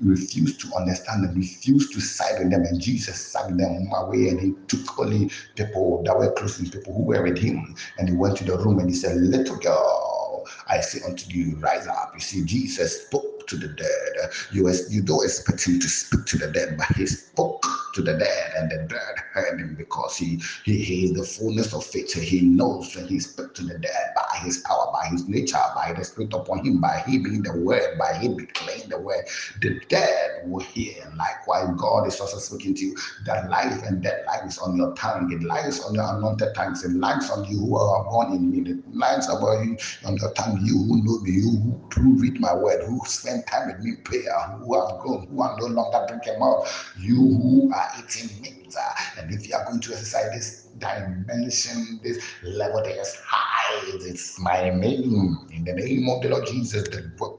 refused 0.00 0.60
to 0.62 0.74
understand 0.74 1.24
them, 1.24 1.34
refused 1.36 1.92
to 1.94 2.00
side 2.00 2.38
with 2.38 2.50
them, 2.50 2.62
and 2.64 2.80
Jesus 2.80 3.20
sacked 3.20 3.56
them 3.56 3.88
away 3.96 4.28
and 4.28 4.40
he 4.40 4.54
took 4.68 4.98
only 4.98 5.30
people 5.56 6.02
that 6.04 6.18
were 6.18 6.32
close 6.32 6.58
to 6.58 6.64
people 6.64 6.94
who 6.94 7.04
were 7.04 7.22
with 7.22 7.38
him, 7.38 7.74
and 7.98 8.08
he 8.08 8.16
went 8.16 8.36
to 8.38 8.44
the 8.44 8.58
room 8.58 8.78
and 8.78 8.88
he 8.90 8.96
said, 8.96 9.16
Little 9.16 9.56
girl, 9.56 10.46
I 10.68 10.80
say 10.80 11.00
unto 11.06 11.30
you, 11.30 11.56
rise 11.58 11.86
up. 11.86 12.12
You 12.14 12.20
see, 12.20 12.44
Jesus 12.44 13.02
spoke 13.06 13.46
to 13.48 13.56
the 13.56 13.68
dead. 13.68 14.30
You, 14.52 14.70
you 14.90 15.02
don't 15.02 15.24
expect 15.24 15.66
him 15.66 15.80
to 15.80 15.88
speak 15.88 16.26
to 16.26 16.38
the 16.38 16.48
dead, 16.52 16.76
but 16.78 16.88
he 16.96 17.06
spoke 17.06 17.64
to 17.94 18.02
the 18.02 18.14
dead, 18.14 18.52
and 18.56 18.70
the 18.70 18.86
dead 18.88 19.16
heard 19.32 19.60
him 19.60 19.74
because 19.76 20.16
he, 20.16 20.40
he, 20.64 20.78
he 20.82 21.04
is 21.06 21.12
the 21.14 21.24
fullness 21.24 21.74
of 21.74 21.84
faith. 21.86 22.12
He 22.14 22.42
knows 22.42 22.94
when 22.96 23.06
he 23.08 23.20
speaks 23.20 23.52
to 23.54 23.64
the 23.64 23.78
dead 23.78 24.14
his 24.44 24.58
power, 24.58 24.90
by 24.92 25.06
his 25.10 25.28
nature, 25.28 25.58
by 25.74 25.92
the 25.92 26.04
spirit 26.04 26.32
upon 26.34 26.64
him, 26.64 26.80
by 26.80 26.98
him 27.06 27.22
being 27.22 27.42
the 27.42 27.56
word, 27.58 27.98
by 27.98 28.14
him 28.14 28.36
declaring 28.36 28.88
the 28.88 28.98
word. 28.98 29.24
The 29.60 29.80
dead 29.88 30.42
will 30.46 30.60
hear. 30.60 30.94
Likewise, 31.16 31.68
God 31.76 32.06
is 32.06 32.20
also 32.20 32.38
speaking 32.38 32.74
to 32.74 32.86
you 32.86 32.96
that 33.26 33.48
life 33.50 33.82
and 33.84 34.02
death 34.02 34.24
lies 34.26 34.58
on 34.58 34.76
your 34.76 34.94
tongue. 34.94 35.30
It 35.32 35.42
lies 35.42 35.80
on 35.84 35.94
your 35.94 36.16
anointed 36.16 36.54
tongues. 36.54 36.84
It 36.84 36.92
lies 36.92 37.30
on 37.30 37.44
you 37.44 37.58
who 37.58 37.76
are 37.76 38.04
born 38.04 38.32
in 38.32 38.50
me. 38.50 38.70
It 38.70 38.94
lies 38.94 39.28
about 39.28 39.64
you 39.64 39.76
on 40.06 40.16
your 40.16 40.32
tongue. 40.34 40.60
You 40.62 40.78
who 40.78 41.02
know 41.04 41.20
me, 41.20 41.30
you 41.32 41.50
who, 41.50 41.80
who 41.94 42.20
read 42.20 42.40
my 42.40 42.54
word, 42.54 42.84
who 42.84 43.00
spend 43.06 43.46
time 43.46 43.68
with 43.68 43.80
me 43.80 43.92
prayer, 44.04 44.32
who 44.60 44.74
are 44.74 45.00
grown, 45.02 45.26
who 45.28 45.42
are 45.42 45.56
no 45.60 45.66
longer 45.66 46.04
drinking 46.08 46.38
milk, 46.38 46.66
you 46.98 47.16
who 47.16 47.72
are 47.74 47.88
eating 47.98 48.57
meat. 48.68 48.76
Uh, 48.76 49.20
and 49.20 49.34
if 49.34 49.48
you 49.48 49.54
are 49.54 49.64
going 49.64 49.80
to 49.80 49.92
exercise 49.92 50.30
this 50.32 50.68
dimension, 50.78 52.00
this 52.02 52.22
level 52.42 52.82
that 52.82 52.98
is 53.00 53.16
high, 53.24 53.80
it's 54.00 54.38
my 54.40 54.70
name. 54.70 55.38
In 55.52 55.64
the 55.64 55.74
name 55.74 56.08
of 56.08 56.22
the 56.22 56.30
Lord 56.30 56.46
Jesus, 56.46 56.88
the 56.88 57.02
book. 57.18 57.37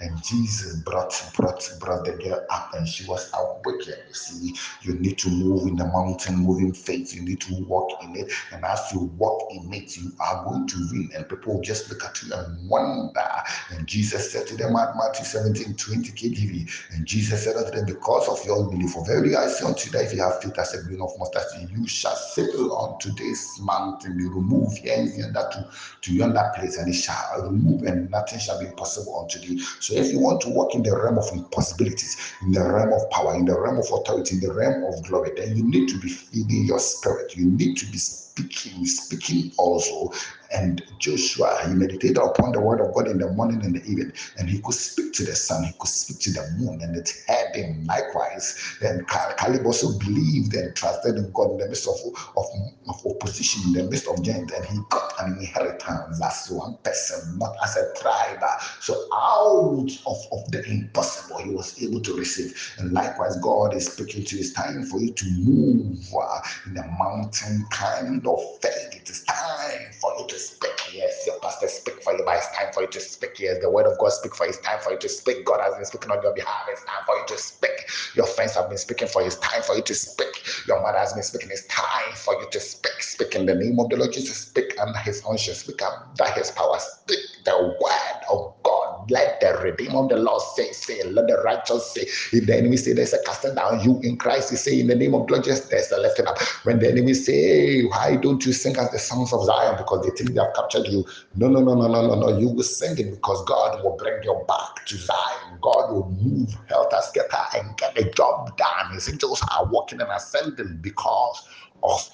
And 0.00 0.22
Jesus 0.22 0.76
brought 0.82 1.14
brought 1.36 1.68
brought 1.80 2.04
the 2.04 2.12
girl 2.12 2.44
up 2.50 2.72
and 2.74 2.88
she 2.88 3.06
was 3.06 3.30
awakened. 3.34 4.02
You 4.08 4.14
see, 4.14 4.54
you 4.82 4.94
need 4.94 5.18
to 5.18 5.30
move 5.30 5.68
in 5.68 5.76
the 5.76 5.86
mountain, 5.86 6.36
moving 6.36 6.72
faith. 6.72 7.14
You 7.14 7.22
need 7.22 7.40
to 7.42 7.54
walk 7.64 8.02
in 8.02 8.16
it. 8.16 8.32
And 8.52 8.64
as 8.64 8.80
you 8.92 9.00
walk 9.18 9.48
in 9.52 9.72
it, 9.72 9.96
you 9.96 10.12
are 10.20 10.44
going 10.44 10.66
to 10.68 10.76
win. 10.92 11.10
And 11.16 11.28
people 11.28 11.60
just 11.62 11.90
look 11.90 12.04
at 12.04 12.22
you 12.22 12.32
and 12.34 12.68
wonder. 12.68 13.28
And 13.70 13.86
Jesus 13.86 14.32
said 14.32 14.46
to 14.48 14.56
them 14.56 14.76
at 14.76 14.96
Matthew 14.96 15.24
17, 15.24 15.74
20 15.76 16.12
KJV, 16.12 16.94
and 16.96 17.06
Jesus 17.06 17.44
said 17.44 17.56
unto 17.56 17.70
them, 17.72 17.86
Because 17.86 18.28
of 18.28 18.44
your 18.46 18.58
unbelief, 18.64 18.92
for 18.92 19.04
very 19.06 19.36
I 19.36 19.48
say 19.48 19.66
unto 19.66 19.86
you 19.86 19.92
that 19.92 20.06
if 20.06 20.14
you 20.14 20.22
have 20.22 20.42
faith 20.42 20.58
as 20.58 20.74
a 20.74 20.82
grain 20.84 21.00
of 21.00 21.10
mustard 21.18 21.42
seed, 21.50 21.70
you 21.70 21.86
shall 21.86 22.16
sail 22.16 22.76
unto 22.76 23.12
this 23.14 23.60
mountain. 23.60 24.18
You 24.18 24.32
remove 24.32 24.74
here 24.78 24.94
and 24.96 25.14
yonder 25.16 25.48
to, 25.52 25.70
to 26.02 26.14
yonder 26.14 26.50
place, 26.56 26.78
and 26.78 26.88
it 26.88 26.94
shall 26.94 27.42
remove, 27.42 27.82
and 27.82 28.10
nothing 28.10 28.38
shall 28.38 28.60
be 28.60 28.66
impossible 28.66 29.20
unto 29.22 29.38
thee. 29.40 29.57
So 29.80 29.94
if 29.94 30.12
you 30.12 30.18
want 30.20 30.40
to 30.42 30.48
walk 30.48 30.74
in 30.74 30.82
the 30.82 30.96
realm 30.96 31.18
of 31.18 31.28
impossibilities, 31.32 32.16
in 32.42 32.52
the 32.52 32.62
realm 32.62 32.92
of 32.92 33.08
power, 33.10 33.34
in 33.34 33.44
the 33.44 33.58
realm 33.58 33.78
of 33.78 33.86
authority, 33.92 34.36
in 34.36 34.40
the 34.40 34.52
realm 34.52 34.84
of 34.84 35.04
glory, 35.04 35.32
then 35.36 35.56
you 35.56 35.64
need 35.64 35.88
to 35.88 35.98
be 35.98 36.08
feeding 36.08 36.64
your 36.64 36.78
spirit. 36.78 37.36
You 37.36 37.46
need 37.46 37.76
to 37.78 37.86
be 37.86 37.98
speaking, 38.38 38.86
speaking 38.86 39.52
also. 39.58 40.12
And 40.50 40.82
Joshua, 40.98 41.58
he 41.66 41.74
meditated 41.74 42.16
upon 42.16 42.52
the 42.52 42.60
word 42.60 42.80
of 42.80 42.94
God 42.94 43.06
in 43.08 43.18
the 43.18 43.30
morning 43.32 43.62
and 43.64 43.74
the 43.76 43.84
evening, 43.84 44.12
and 44.38 44.48
he 44.48 44.60
could 44.60 44.74
speak 44.74 45.12
to 45.14 45.24
the 45.24 45.36
sun, 45.36 45.64
he 45.64 45.72
could 45.78 45.88
speak 45.88 46.20
to 46.20 46.32
the 46.32 46.50
moon, 46.56 46.80
and 46.80 46.96
it 46.96 47.12
heard 47.26 47.54
him 47.54 47.84
likewise. 47.84 48.78
And 48.80 49.06
Caleb 49.08 49.66
also 49.66 49.98
believed 49.98 50.54
and 50.54 50.74
trusted 50.74 51.16
in 51.16 51.30
God 51.32 51.50
in 51.52 51.58
the 51.58 51.66
midst 51.68 51.86
of, 51.86 51.96
of, 52.36 52.46
of 52.88 52.96
opposition, 53.06 53.62
in 53.66 53.72
the 53.84 53.90
midst 53.90 54.08
of 54.08 54.22
giants, 54.22 54.54
and 54.54 54.64
he 54.64 54.78
got 54.88 55.12
an 55.20 55.36
inheritance 55.38 56.22
as 56.24 56.50
one 56.50 56.78
person, 56.82 57.38
not 57.38 57.54
as 57.62 57.76
a 57.76 57.92
tribe. 58.00 58.42
So 58.80 58.94
out 59.12 59.90
of, 60.06 60.16
of 60.32 60.50
the 60.50 60.64
impossible, 60.66 61.38
he 61.38 61.50
was 61.50 61.82
able 61.82 62.00
to 62.00 62.16
receive. 62.16 62.56
And 62.78 62.92
likewise, 62.92 63.36
God 63.42 63.74
is 63.74 63.92
speaking 63.92 64.24
to. 64.24 64.38
It's 64.38 64.54
time 64.54 64.84
for 64.84 64.98
you 64.98 65.12
to 65.12 65.24
move 65.40 65.98
uh, 66.18 66.40
in 66.66 66.74
the 66.74 66.84
mountain 66.98 67.66
kind 67.70 68.26
faith. 68.60 68.94
It 69.02 69.08
is 69.08 69.24
time 69.24 69.90
for 70.00 70.12
you 70.18 70.26
to 70.28 70.38
speak. 70.38 70.70
Yes, 70.92 71.24
your 71.26 71.38
pastor 71.40 71.68
speak 71.68 72.02
for 72.02 72.12
you, 72.12 72.22
but 72.24 72.36
it's 72.36 72.56
time 72.56 72.72
for 72.72 72.82
you 72.82 72.88
to 72.88 73.00
speak. 73.00 73.38
Yes, 73.38 73.58
the 73.62 73.70
word 73.70 73.86
of 73.86 73.98
God 73.98 74.10
speak 74.12 74.34
for 74.34 74.44
you. 74.46 74.50
It's 74.50 74.60
time 74.60 74.78
for 74.80 74.92
you 74.92 74.98
to 74.98 75.08
speak. 75.08 75.44
God 75.44 75.60
has 75.62 75.74
been 75.76 75.84
speaking 75.86 76.10
on 76.10 76.22
your 76.22 76.34
behalf. 76.34 76.66
It's 76.70 76.84
time 76.84 77.04
for 77.06 77.16
you 77.16 77.26
to 77.28 77.38
speak. 77.38 77.70
Your 78.14 78.26
friends 78.26 78.54
have 78.56 78.68
been 78.68 78.78
speaking 78.78 79.08
for 79.08 79.22
you. 79.22 79.28
It's 79.28 79.36
time 79.38 79.62
for 79.62 79.76
you 79.76 79.82
to 79.82 79.94
speak. 79.94 80.28
Your 80.68 80.82
mother 80.82 80.98
has 80.98 81.12
been 81.14 81.22
speaking. 81.22 81.50
It's 81.52 81.66
time 81.66 82.14
for 82.16 82.34
you 82.40 82.48
to 82.50 82.60
speak. 82.60 83.02
Speak 83.02 83.34
in 83.34 83.46
the 83.46 83.54
name 83.54 83.78
of 83.80 83.88
the 83.90 83.96
Lord 83.96 84.12
Jesus. 84.12 84.36
Speak 84.38 84.74
under 84.80 84.98
his 85.00 85.22
unction. 85.28 85.54
Speak 85.54 85.80
under 85.82 86.32
his 86.32 86.50
power. 86.52 86.78
Speak 86.78 87.20
the 87.44 87.56
word 87.80 88.20
of 88.30 88.54
God. 88.62 88.77
Let 89.10 89.40
the 89.40 89.58
redeemer 89.62 90.00
of 90.00 90.08
the 90.10 90.16
Lord 90.16 90.42
say, 90.56 90.72
say, 90.72 91.02
let 91.04 91.28
the 91.28 91.38
righteous 91.44 91.92
say. 91.92 92.02
If 92.36 92.46
the 92.46 92.56
enemy 92.56 92.76
say 92.76 92.92
there's 92.92 93.12
a 93.12 93.22
casting 93.24 93.54
down, 93.54 93.80
you 93.84 94.00
in 94.02 94.16
Christ, 94.16 94.50
you 94.50 94.56
say 94.56 94.80
in 94.80 94.88
the 94.88 94.96
name 94.96 95.14
of 95.14 95.28
God, 95.28 95.44
just 95.44 95.70
there's 95.70 95.90
a 95.92 95.98
lifting 96.00 96.26
up. 96.26 96.38
When 96.64 96.78
the 96.78 96.90
enemy 96.90 97.14
say, 97.14 97.84
why 97.84 98.16
don't 98.16 98.44
you 98.44 98.52
sing 98.52 98.76
as 98.78 98.90
the 98.90 98.98
sons 98.98 99.32
of 99.32 99.44
Zion? 99.44 99.76
Because 99.76 100.04
they 100.04 100.10
think 100.16 100.34
they 100.34 100.42
have 100.42 100.54
captured 100.54 100.86
you. 100.88 101.04
No, 101.36 101.48
no, 101.48 101.60
no, 101.60 101.74
no, 101.74 101.88
no, 101.88 102.06
no, 102.06 102.14
no. 102.14 102.38
You 102.38 102.48
will 102.48 102.62
sing 102.64 102.98
it 102.98 103.10
because 103.10 103.44
God 103.44 103.82
will 103.84 103.96
bring 103.96 104.22
you 104.24 104.40
back 104.48 104.84
to 104.86 104.96
Zion. 104.96 105.58
God 105.62 105.92
will 105.92 106.10
move 106.20 106.54
help 106.68 106.92
us 106.92 107.10
get 107.12 107.26
skelter 107.30 107.58
and 107.58 107.76
get 107.76 107.94
the 107.94 108.10
job 108.10 108.56
done. 108.56 108.92
His 108.94 109.08
angels 109.08 109.42
are 109.52 109.66
walking 109.66 110.00
and 110.00 110.10
ascending 110.10 110.78
because 110.80 111.48
of 111.82 112.08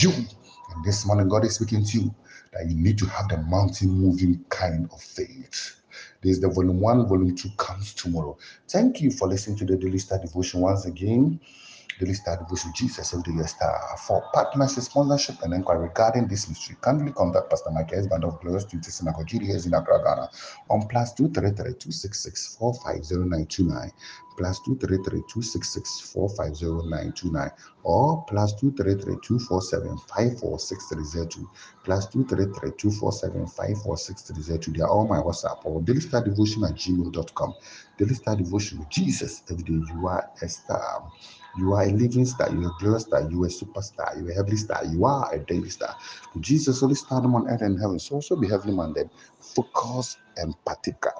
you. 0.00 0.10
And 0.12 0.84
this 0.84 1.06
morning, 1.06 1.28
God 1.28 1.44
is 1.44 1.56
speaking 1.56 1.84
to 1.84 1.98
you 1.98 2.14
that 2.52 2.68
you 2.70 2.76
need 2.76 2.98
to 2.98 3.06
have 3.06 3.28
the 3.28 3.38
mountain 3.38 3.90
moving 3.90 4.44
kind 4.48 4.88
of 4.92 5.00
faith. 5.00 5.81
There's 6.22 6.40
the 6.40 6.48
volume 6.48 6.80
one, 6.80 7.06
volume 7.06 7.34
two 7.34 7.50
comes 7.56 7.94
tomorrow. 7.94 8.38
Thank 8.68 9.00
you 9.00 9.10
for 9.10 9.28
listening 9.28 9.58
to 9.58 9.64
the 9.64 9.76
Daily 9.76 9.98
Star 9.98 10.18
Devotion 10.18 10.60
once 10.60 10.84
again. 10.84 11.40
Daily 12.02 12.14
Star 12.14 12.36
Devotion 12.36 12.72
Jesus 12.74 13.12
of 13.12 13.22
the 13.22 13.30
Year. 13.30 13.46
For 14.08 14.24
partnership, 14.34 14.82
sponsorship, 14.82 15.40
and 15.42 15.54
inquiry 15.54 15.86
regarding 15.86 16.26
this 16.26 16.48
ministry, 16.48 16.74
kindly 16.80 17.12
contact 17.12 17.48
Pastor 17.48 17.70
S. 17.92 18.08
Band 18.08 18.24
of 18.24 18.40
Glorious 18.40 18.64
Trinity 18.64 18.90
Synagogue, 18.90 19.28
GDS 19.28 19.66
in 19.66 19.74
Accra, 19.74 20.02
Ghana, 20.02 20.28
on 20.68 20.88
plus 20.88 21.12
233 21.12 21.78
266 21.78 22.56
450929, 22.58 23.92
plus 24.36 24.58
233 24.60 25.22
266 25.28 26.00
450929, 26.12 27.50
or 27.84 28.24
plus 28.26 28.52
233 28.54 29.18
247 29.22 29.96
546302, 29.98 31.48
plus 31.84 32.08
233 32.08 32.72
247 32.78 33.46
546302. 33.46 34.72
They 34.72 34.82
are 34.82 34.90
all 34.90 35.06
my 35.06 35.18
WhatsApp 35.18 35.64
or 35.64 35.80
Daily 35.82 36.00
Star 36.00 36.24
Devotion 36.24 36.64
at 36.64 36.74
gmail.com. 36.74 37.54
Daily 37.96 38.14
Star 38.14 38.34
Devotion 38.34 38.84
Jesus 38.90 39.44
every 39.48 39.62
day 39.62 39.78
you 39.94 40.08
are 40.08 40.28
a 40.42 40.48
star. 40.48 41.12
You 41.58 41.74
are 41.74 41.82
a 41.84 41.92
living 41.92 42.26
star, 42.26 42.50
you 42.52 42.66
are 42.66 42.70
a 42.70 42.76
glorious 42.80 43.04
star, 43.04 43.22
you 43.30 43.42
are 43.44 43.46
a 43.46 43.50
superstar, 43.50 44.18
you 44.20 44.28
are 44.28 44.30
a 44.32 44.34
heavenly 44.34 44.56
star, 44.56 44.84
you 44.86 45.04
are 45.04 45.34
a 45.34 45.38
daily 45.38 45.70
star. 45.70 45.96
Jesus 46.40 46.82
only 46.82 46.96
stardom 46.96 47.34
on 47.34 47.48
earth 47.48 47.62
and 47.62 47.80
heaven, 47.80 47.98
so 47.98 48.16
also 48.16 48.36
be 48.36 48.48
heavenly 48.48 48.76
minded, 48.76 49.10
focus 49.40 50.16
and 50.36 50.54
particular. 50.66 51.14